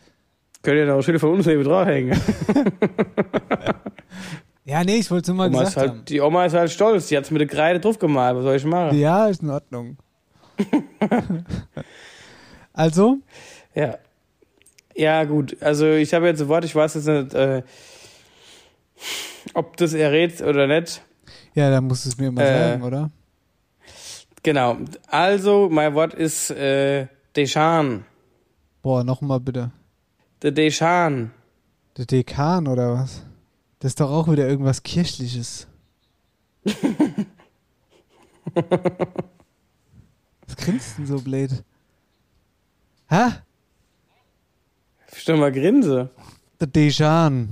[0.61, 2.19] Könnt ihr da auch Schilder von uns neben draufhängen.
[4.69, 7.07] Ja, nee, ich wollte es nur mal Oma gesagt halt, die Oma ist halt stolz,
[7.07, 8.89] die hat es mit der Kreide drauf gemalt, was soll ich machen?
[8.89, 8.99] haben.
[8.99, 9.97] Ja, ist in Ordnung.
[12.73, 13.17] also?
[13.73, 13.97] Ja.
[14.95, 15.57] Ja, gut.
[15.61, 17.63] Also ich habe jetzt ein Wort, ich weiß jetzt nicht, äh,
[19.53, 21.01] ob das errät oder nicht.
[21.55, 23.09] Ja, dann musst du es mir mal Äh, sagen, oder?
[24.43, 24.77] Genau.
[25.07, 28.05] Also, mein Wort ist äh, Deschan.
[28.81, 29.71] Boah, nochmal bitte.
[30.41, 31.31] Der Deschan.
[31.97, 33.23] Der Dekan oder was?
[33.79, 35.67] Das ist doch auch wieder irgendwas Kirchliches.
[40.45, 41.63] was grinst denn so blöd?
[43.07, 43.29] Hä?
[45.13, 46.09] Stimmt mal Grinse.
[46.59, 47.49] Der Dejan.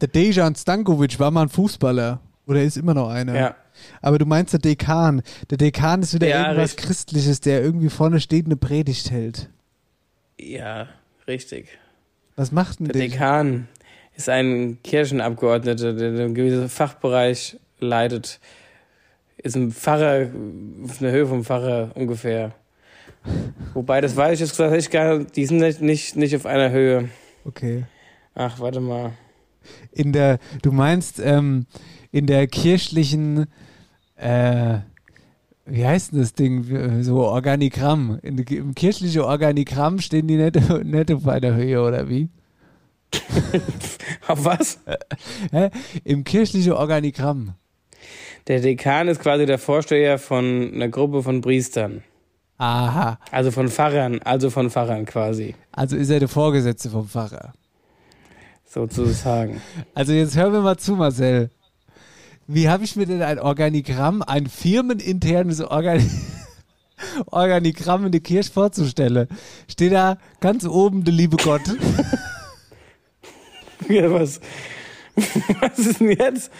[0.00, 2.20] Der Dejan Stankovic war mal ein Fußballer.
[2.46, 3.34] Oder ist immer noch einer.
[3.34, 3.56] Ja.
[4.02, 5.22] Aber du meinst der Dekan.
[5.50, 6.84] Der Dekan ist wieder Ja, irgendwas richtig.
[6.86, 9.48] Christliches, der irgendwie vorne steht und eine Predigt hält.
[10.38, 10.88] Ja,
[11.26, 11.68] richtig.
[12.36, 13.08] Was macht denn Der der?
[13.08, 13.68] Dekan
[14.20, 18.38] ist ein Kirchenabgeordneter, der einen gewissen Fachbereich leitet.
[19.38, 20.28] Ist ein Pfarrer,
[20.84, 22.52] auf einer Höhe vom Pfarrer ungefähr.
[23.72, 26.70] Wobei, das weiß ich jetzt gesagt, ich gar, die sind nicht, nicht, nicht auf einer
[26.70, 27.08] Höhe.
[27.46, 27.84] Okay.
[28.34, 29.12] Ach, warte mal.
[29.92, 31.66] In der, du meinst, ähm,
[32.12, 33.46] in der kirchlichen,
[34.16, 34.78] äh,
[35.64, 37.02] wie heißt denn das Ding?
[37.02, 38.18] So Organigramm.
[38.22, 42.28] In, Im kirchlichen Organigramm stehen die nicht, nicht auf einer Höhe, oder wie?
[44.28, 44.78] Auf was?
[45.50, 45.70] Hä?
[46.04, 47.54] Im kirchlichen Organigramm.
[48.46, 52.02] Der Dekan ist quasi der Vorsteher von einer Gruppe von Priestern.
[52.58, 53.18] Aha.
[53.30, 57.52] Also von Pfarrern, also von Pfarrern quasi, Also ist er der Vorgesetzte vom Pfarrer.
[58.68, 59.60] sozusagen.
[59.94, 61.50] Also jetzt hör mir mal zu, Marcel.
[62.46, 66.04] Wie habe ich mir denn ein Organigramm, ein firmeninternes Organi
[67.26, 69.28] Organigramm in der Kirche vorzustellen?
[69.68, 71.62] Steht da ganz oben der liebe Gott.
[73.90, 74.40] Was,
[75.60, 76.50] was ist denn jetzt?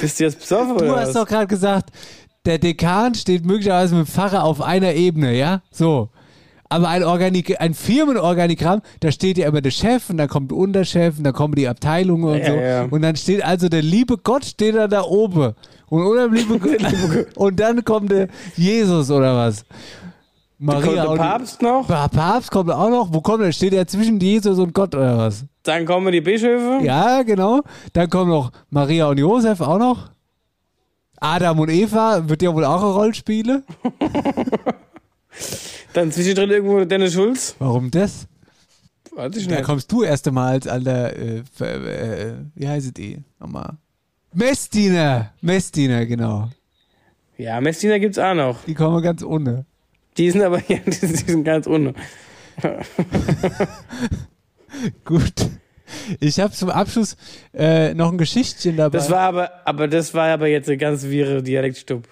[0.00, 1.14] Bist du jetzt besoffen Du oder hast was?
[1.14, 1.90] doch gerade gesagt,
[2.46, 5.62] der Dekan steht möglicherweise mit dem Pfarrer auf einer Ebene, ja?
[5.70, 6.08] So.
[6.68, 10.56] Aber ein, Organik ein Firmenorganigramm, da steht ja immer der Chef und dann kommt der
[10.58, 12.52] Unterchef und dann kommen die Abteilungen und Ja, so.
[12.54, 12.82] ja.
[12.84, 15.52] Und dann steht also der liebe Gott steht da da oben.
[15.90, 16.54] Und, oder liebe
[17.36, 19.66] und dann kommt der Jesus oder was?
[20.64, 21.86] kommt der Papst noch.
[21.86, 23.12] Pa- Papst kommt auch noch.
[23.12, 23.52] Wo kommt er?
[23.52, 25.44] Steht er zwischen Jesus und Gott oder was?
[25.62, 26.84] Dann kommen die Bischöfe.
[26.84, 27.62] Ja, genau.
[27.92, 30.10] Dann kommen noch Maria und Josef auch noch.
[31.20, 33.62] Adam und Eva wird ja wohl auch eine Rolle spielen.
[35.92, 37.54] Dann zwischendrin irgendwo Dennis Schulz.
[37.58, 38.26] Warum das?
[39.14, 39.64] Weiß ich Da nicht.
[39.64, 43.76] kommst du erst einmal als alter, äh, äh, wie heißt die nochmal?
[44.32, 45.32] Messdiener.
[45.42, 46.48] Messdiener, genau.
[47.36, 48.64] Ja, Messdiener gibt's auch noch.
[48.64, 49.66] Die kommen ganz ohne.
[50.16, 51.94] Die sind aber, ja, die sind ganz ohne.
[55.04, 55.32] Gut.
[56.20, 57.16] Ich habe zum Abschluss
[57.52, 58.98] äh, noch ein Geschichtchen dabei.
[58.98, 62.08] Das war aber, aber das war aber jetzt eine ganz wirre Dialektstub.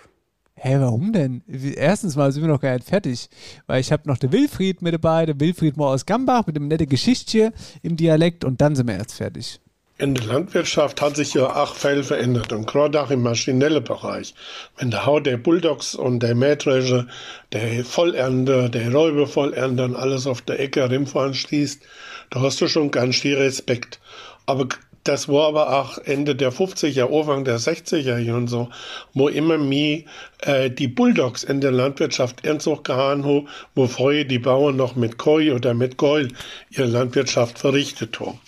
[0.62, 1.42] Hä, warum denn?
[1.48, 3.30] Erstens mal sind wir noch gar nicht fertig,
[3.66, 6.68] weil ich habe noch den Wilfried mit dabei, der Wilfried Mohr aus Gambach mit dem
[6.68, 9.58] nette Geschichtchen im Dialekt und dann sind wir erst fertig.
[10.00, 14.32] In der Landwirtschaft hat sich ja auch viel verändert und gerade auch im maschinellen Bereich.
[14.78, 17.06] Wenn der Haut der Bulldogs und der Mähdrescher,
[17.52, 21.82] der Vollernter, der Räubervollernter und alles auf der Ecke rimfahren schließt,
[22.30, 24.00] da hast du schon ganz viel Respekt.
[24.46, 24.68] Aber
[25.04, 28.70] das war aber auch Ende der 50er, Anfang der 60er Jahre und so,
[29.12, 30.04] wo immer mehr
[30.38, 35.18] äh, die Bulldogs in der Landwirtschaft Ernsthoch gehauen haben, wo früher die Bauern noch mit
[35.18, 36.28] Koi oder mit Geul
[36.70, 38.40] ihre Landwirtschaft verrichtet haben.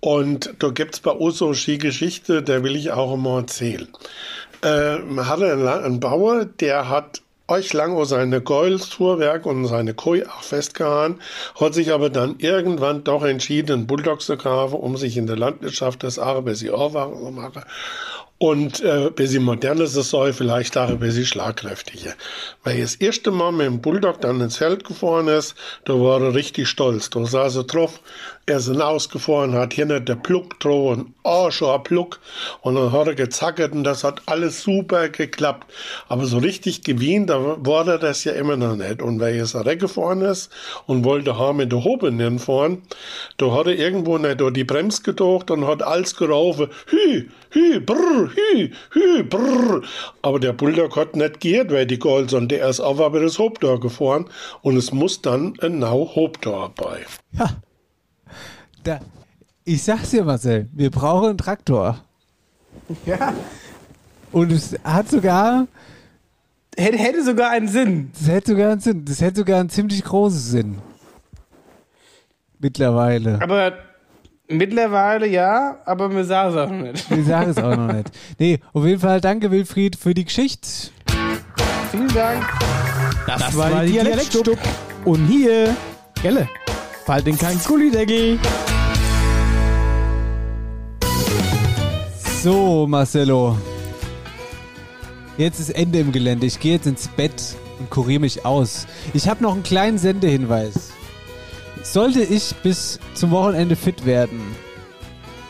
[0.00, 3.88] Und da gibt's bei uns so eine Geschichte, der will ich auch immer erzählen.
[4.62, 10.24] Äh, man hatte einen, einen Bauer, der hat euch lang seine Geulsfuhrwerk und seine Koi
[10.24, 11.20] auch festgehauen,
[11.60, 15.36] hat sich aber dann irgendwann doch entschieden, einen Bulldog zu kaufen, um sich in der
[15.36, 16.18] Landwirtschaft das
[16.70, 17.64] aufwachen zu machen.
[18.42, 22.14] Und äh, bisschen moderner ist es soll, vielleicht auch ein bisschen schlagkräftiger.
[22.64, 26.22] Weil er das erste Mal mit dem Bulldog dann ins Feld gefahren ist, da war
[26.22, 27.10] er richtig stolz.
[27.10, 28.00] Da saß er drauf,
[28.46, 32.18] er ist hinausgefahren, hat hier nicht der Pluck drauf, ein Arsch ein Pluck.
[32.62, 35.70] Und dann hat er gezackert und das hat alles super geklappt.
[36.08, 39.02] Aber so richtig gewinnt, da war er das ja immer noch nicht.
[39.02, 40.50] Und weil jetzt weggefahren ist
[40.86, 42.80] und wollte haben mit der Hobe hinfahren,
[43.36, 47.80] da hat er irgendwo nicht durch die Bremse gedacht und hat alles gerufen, hü, hü,
[47.80, 49.82] brr, hü, hü, brr.
[50.22, 53.38] Aber der Bulldog hat nicht gehört, weil die Gold, sondern der ist auf aber das
[53.38, 54.26] Hobtor gefahren
[54.62, 57.06] und es muss dann ein Nau Hobtor bei.
[58.82, 59.00] Da,
[59.64, 62.02] ich sag's dir, Marcel, wir brauchen einen Traktor.
[63.06, 63.34] Ja.
[64.32, 65.66] Und es hat sogar.
[66.76, 68.10] Hätte, hätte sogar einen Sinn.
[68.18, 69.04] Das hätte sogar einen Sinn.
[69.04, 70.78] Das hätte sogar einen ziemlich großen Sinn.
[72.58, 73.40] Mittlerweile.
[73.42, 73.72] Aber
[74.50, 77.10] mittlerweile ja, aber mir sah es auch nicht.
[77.20, 78.10] Ich sage es auch noch nicht.
[78.38, 80.68] Nee, auf jeden Fall danke Wilfried für die Geschichte.
[81.90, 82.46] Vielen Dank.
[83.26, 84.58] Das, war die Dialektstub.
[85.04, 85.74] Und hier,
[86.22, 86.48] Gelle,
[87.04, 88.38] fall den kein Gullideckel.
[92.42, 93.56] So, Marcelo.
[95.36, 96.46] Jetzt ist Ende im Gelände.
[96.46, 98.86] Ich gehe jetzt ins Bett und kuriere mich aus.
[99.14, 100.90] Ich habe noch einen kleinen Sendehinweis.
[101.82, 104.40] Sollte ich bis zum Wochenende fit werden,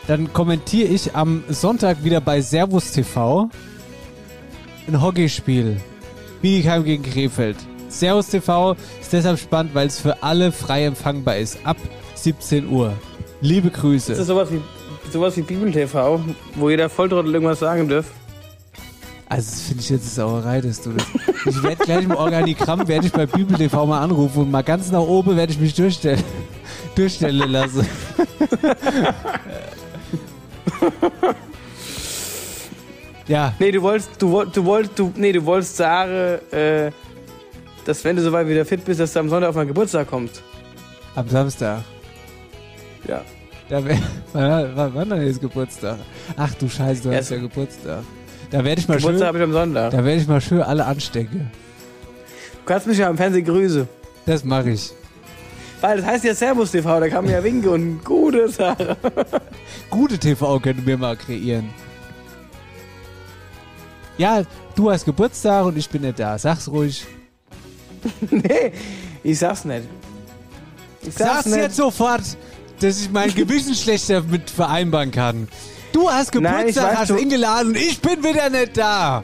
[0.07, 3.49] dann kommentiere ich am Sonntag wieder bei Servus TV
[4.87, 5.77] ein Hockeyspiel.
[6.41, 7.57] Bietigheim gegen Krefeld.
[7.87, 11.59] Servus TV ist deshalb spannend, weil es für alle frei empfangbar ist.
[11.65, 11.77] Ab
[12.15, 12.93] 17 Uhr.
[13.41, 14.13] Liebe Grüße.
[14.13, 14.61] Ist das sowas wie,
[15.11, 16.21] sowas wie Bibel-TV,
[16.55, 18.05] wo jeder Volltrottel irgendwas sagen darf?
[19.31, 21.05] Also das finde ich jetzt eine Sauerei, dass du das.
[21.45, 24.91] Ich werde gleich im Organigramm, werde ich bei Bibel TV mal anrufen und mal ganz
[24.91, 26.21] nach oben werde ich mich durchstellen,
[26.95, 27.87] durchstellen lassen.
[33.29, 33.53] ja.
[33.57, 36.91] Nee, du wolltest, du wolltest, du wolltest, du, nee, du wolltest sagen, äh,
[37.85, 40.43] dass wenn du soweit wieder fit bist, dass du am Sonntag auf meinen Geburtstag kommst.
[41.15, 41.83] Am Samstag.
[43.07, 43.21] Ja.
[43.69, 43.97] Da wär,
[44.33, 45.99] wann, wann, wann ist Geburtstag?
[46.35, 48.03] Ach du Scheiße, du hast Erst- ja Geburtstag.
[48.51, 49.27] Da werde ich mal Geburtstag schön.
[49.27, 49.91] habe ich am Sonntag.
[49.91, 51.49] Da werde ich mal schön alle anstecken.
[52.53, 53.87] Du kannst mich ja am Fernsehen grüßen.
[54.25, 54.91] Das mache ich.
[55.79, 58.95] Weil das heißt ja Servus TV, da kann man ja winken und gute Sache.
[59.89, 61.69] Gute TV können wir mal kreieren.
[64.17, 64.43] Ja,
[64.75, 66.37] du hast Geburtstag und ich bin nicht da.
[66.37, 67.05] Sag's ruhig.
[68.29, 68.71] nee,
[69.23, 69.83] ich sag's nicht.
[71.01, 72.21] Ich Sag's jetzt sofort,
[72.79, 75.47] dass ich mein Gewissen schlechter mit vereinbaren kann.
[75.91, 79.23] Du hast Nein, ich Geburtstag, weiß, hast du- ihn geladen, ich bin wieder nicht da.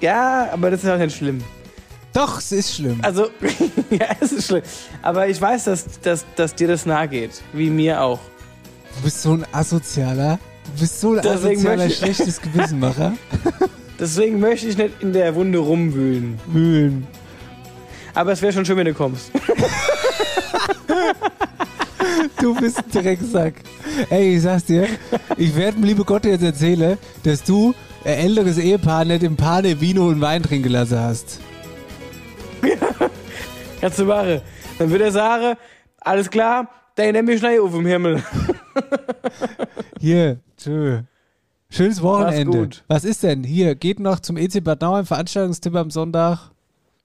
[0.00, 1.42] Ja, aber das ist auch nicht schlimm.
[2.12, 2.98] Doch, es ist schlimm.
[3.02, 3.28] Also,
[3.90, 4.62] ja, es ist schlimm.
[5.02, 7.42] Aber ich weiß, dass, dass, dass dir das nahe geht.
[7.52, 8.18] Wie mir auch.
[8.96, 10.38] Du bist so ein Asozialer.
[10.74, 13.12] Du bist so ein Deswegen asozialer, möchte ich- schlechtes Gewissenmacher.
[14.00, 16.38] Deswegen möchte ich nicht in der Wunde rumwühlen.
[16.46, 17.06] Mühlen.
[18.14, 19.30] Aber es wäre schon schön, wenn du kommst.
[22.40, 23.54] Du bist ein Drecksack.
[24.10, 24.86] Ey, ich sag's dir,
[25.36, 29.80] ich werde dem liebe Gott jetzt erzählen, dass du ein älteres Ehepaar nicht im Pane
[29.80, 31.40] Vino und Wein trinken gelassen hast.
[33.80, 34.40] Kannst du machen.
[34.78, 35.56] Dann wird er sagen,
[36.00, 38.22] alles klar, dann nimm mich schnell auf im Himmel.
[40.00, 41.00] Hier, tschö.
[41.70, 42.70] Schönes Wochenende.
[42.86, 43.44] Was ist denn?
[43.44, 46.50] Hier, geht noch zum EC Bad Nauheim Veranstaltungstipp am Sonntag.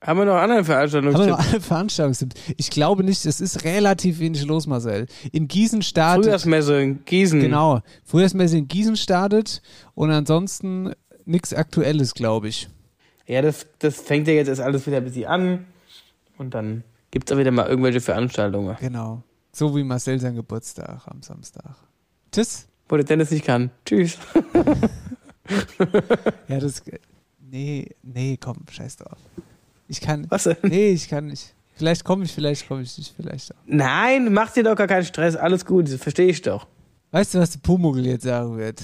[0.06, 1.16] Haben wir noch andere Veranstaltungen?
[1.16, 2.36] Haben wir noch alle Veranstaltungstipps?
[2.58, 5.08] Ich glaube nicht, es ist relativ wenig los, Marcel.
[5.32, 6.26] In Gießen startet.
[6.26, 7.40] Frühjahrsmesse in Gießen.
[7.40, 7.82] Genau.
[8.04, 9.62] Frühjahrsmesse in Gießen startet
[9.96, 10.92] und ansonsten
[11.26, 12.68] nichts Aktuelles, glaube ich.
[13.28, 15.66] Ja, das, das fängt ja jetzt erst alles wieder ein bisschen an.
[16.38, 18.76] Und dann gibt's auch wieder mal irgendwelche Veranstaltungen.
[18.82, 19.24] Genau.
[19.54, 21.76] So wie Marcel sein Geburtstag am Samstag.
[22.32, 22.68] Tschüss.
[22.90, 23.72] Wo der Dennis nicht kann.
[23.86, 24.18] Tschüss.
[26.48, 26.82] Ja, das.
[27.52, 29.18] Nee, nee, komm, scheiß drauf.
[29.88, 30.26] Ich kann.
[30.30, 30.58] Was denn?
[30.64, 31.54] Nee, ich kann nicht.
[31.76, 33.58] Vielleicht komme ich, vielleicht komme ich nicht, vielleicht auch.
[33.66, 35.36] Nein, mach dir doch gar keinen Stress.
[35.36, 36.68] Alles gut, das verstehe ich doch.
[37.12, 38.82] Weißt du, was der Pumuckl jetzt sagen wird?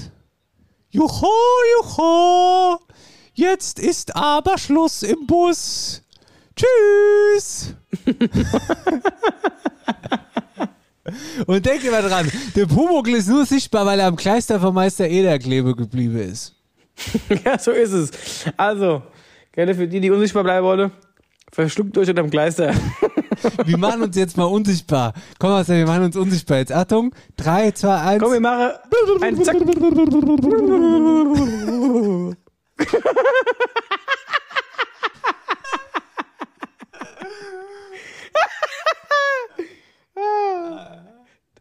[0.89, 1.31] Jucho,
[1.77, 2.79] jucho!
[3.33, 6.03] Jetzt ist aber Schluss im Bus.
[6.55, 7.75] Tschüss!
[11.47, 15.39] Und denk immer dran, der Pumuckl ist nur sichtbar, weil er am Kleister Meister Eder
[15.39, 16.55] klebe geblieben ist.
[17.45, 18.11] ja, so ist es.
[18.57, 19.03] Also,
[19.51, 20.91] gerne für die, die unsichtbar bleiben wollen,
[21.51, 22.73] verschluckt euch unterm Gleister.
[23.65, 25.13] Wir machen uns jetzt mal unsichtbar.
[25.37, 26.57] Komm, Marcel, wir machen uns unsichtbar.
[26.57, 28.23] Jetzt Achtung, 3, 2, 1.
[28.23, 28.71] Komm, wir machen
[29.21, 29.55] ein Zack.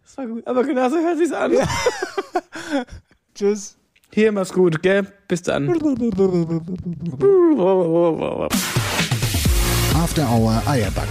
[0.03, 0.47] Das war gut.
[0.47, 1.53] Aber genau so hört sich's an.
[3.35, 3.78] Tschüss.
[4.19, 5.07] Hier, mach's gut, gell?
[5.29, 5.69] Bis dann.
[9.95, 11.07] After Hour Eierback.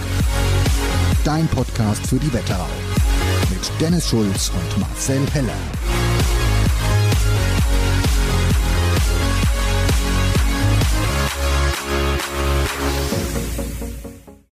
[1.24, 2.68] Dein Podcast für die Wetterau.
[3.48, 5.77] Mit Dennis Schulz und Marcel Heller.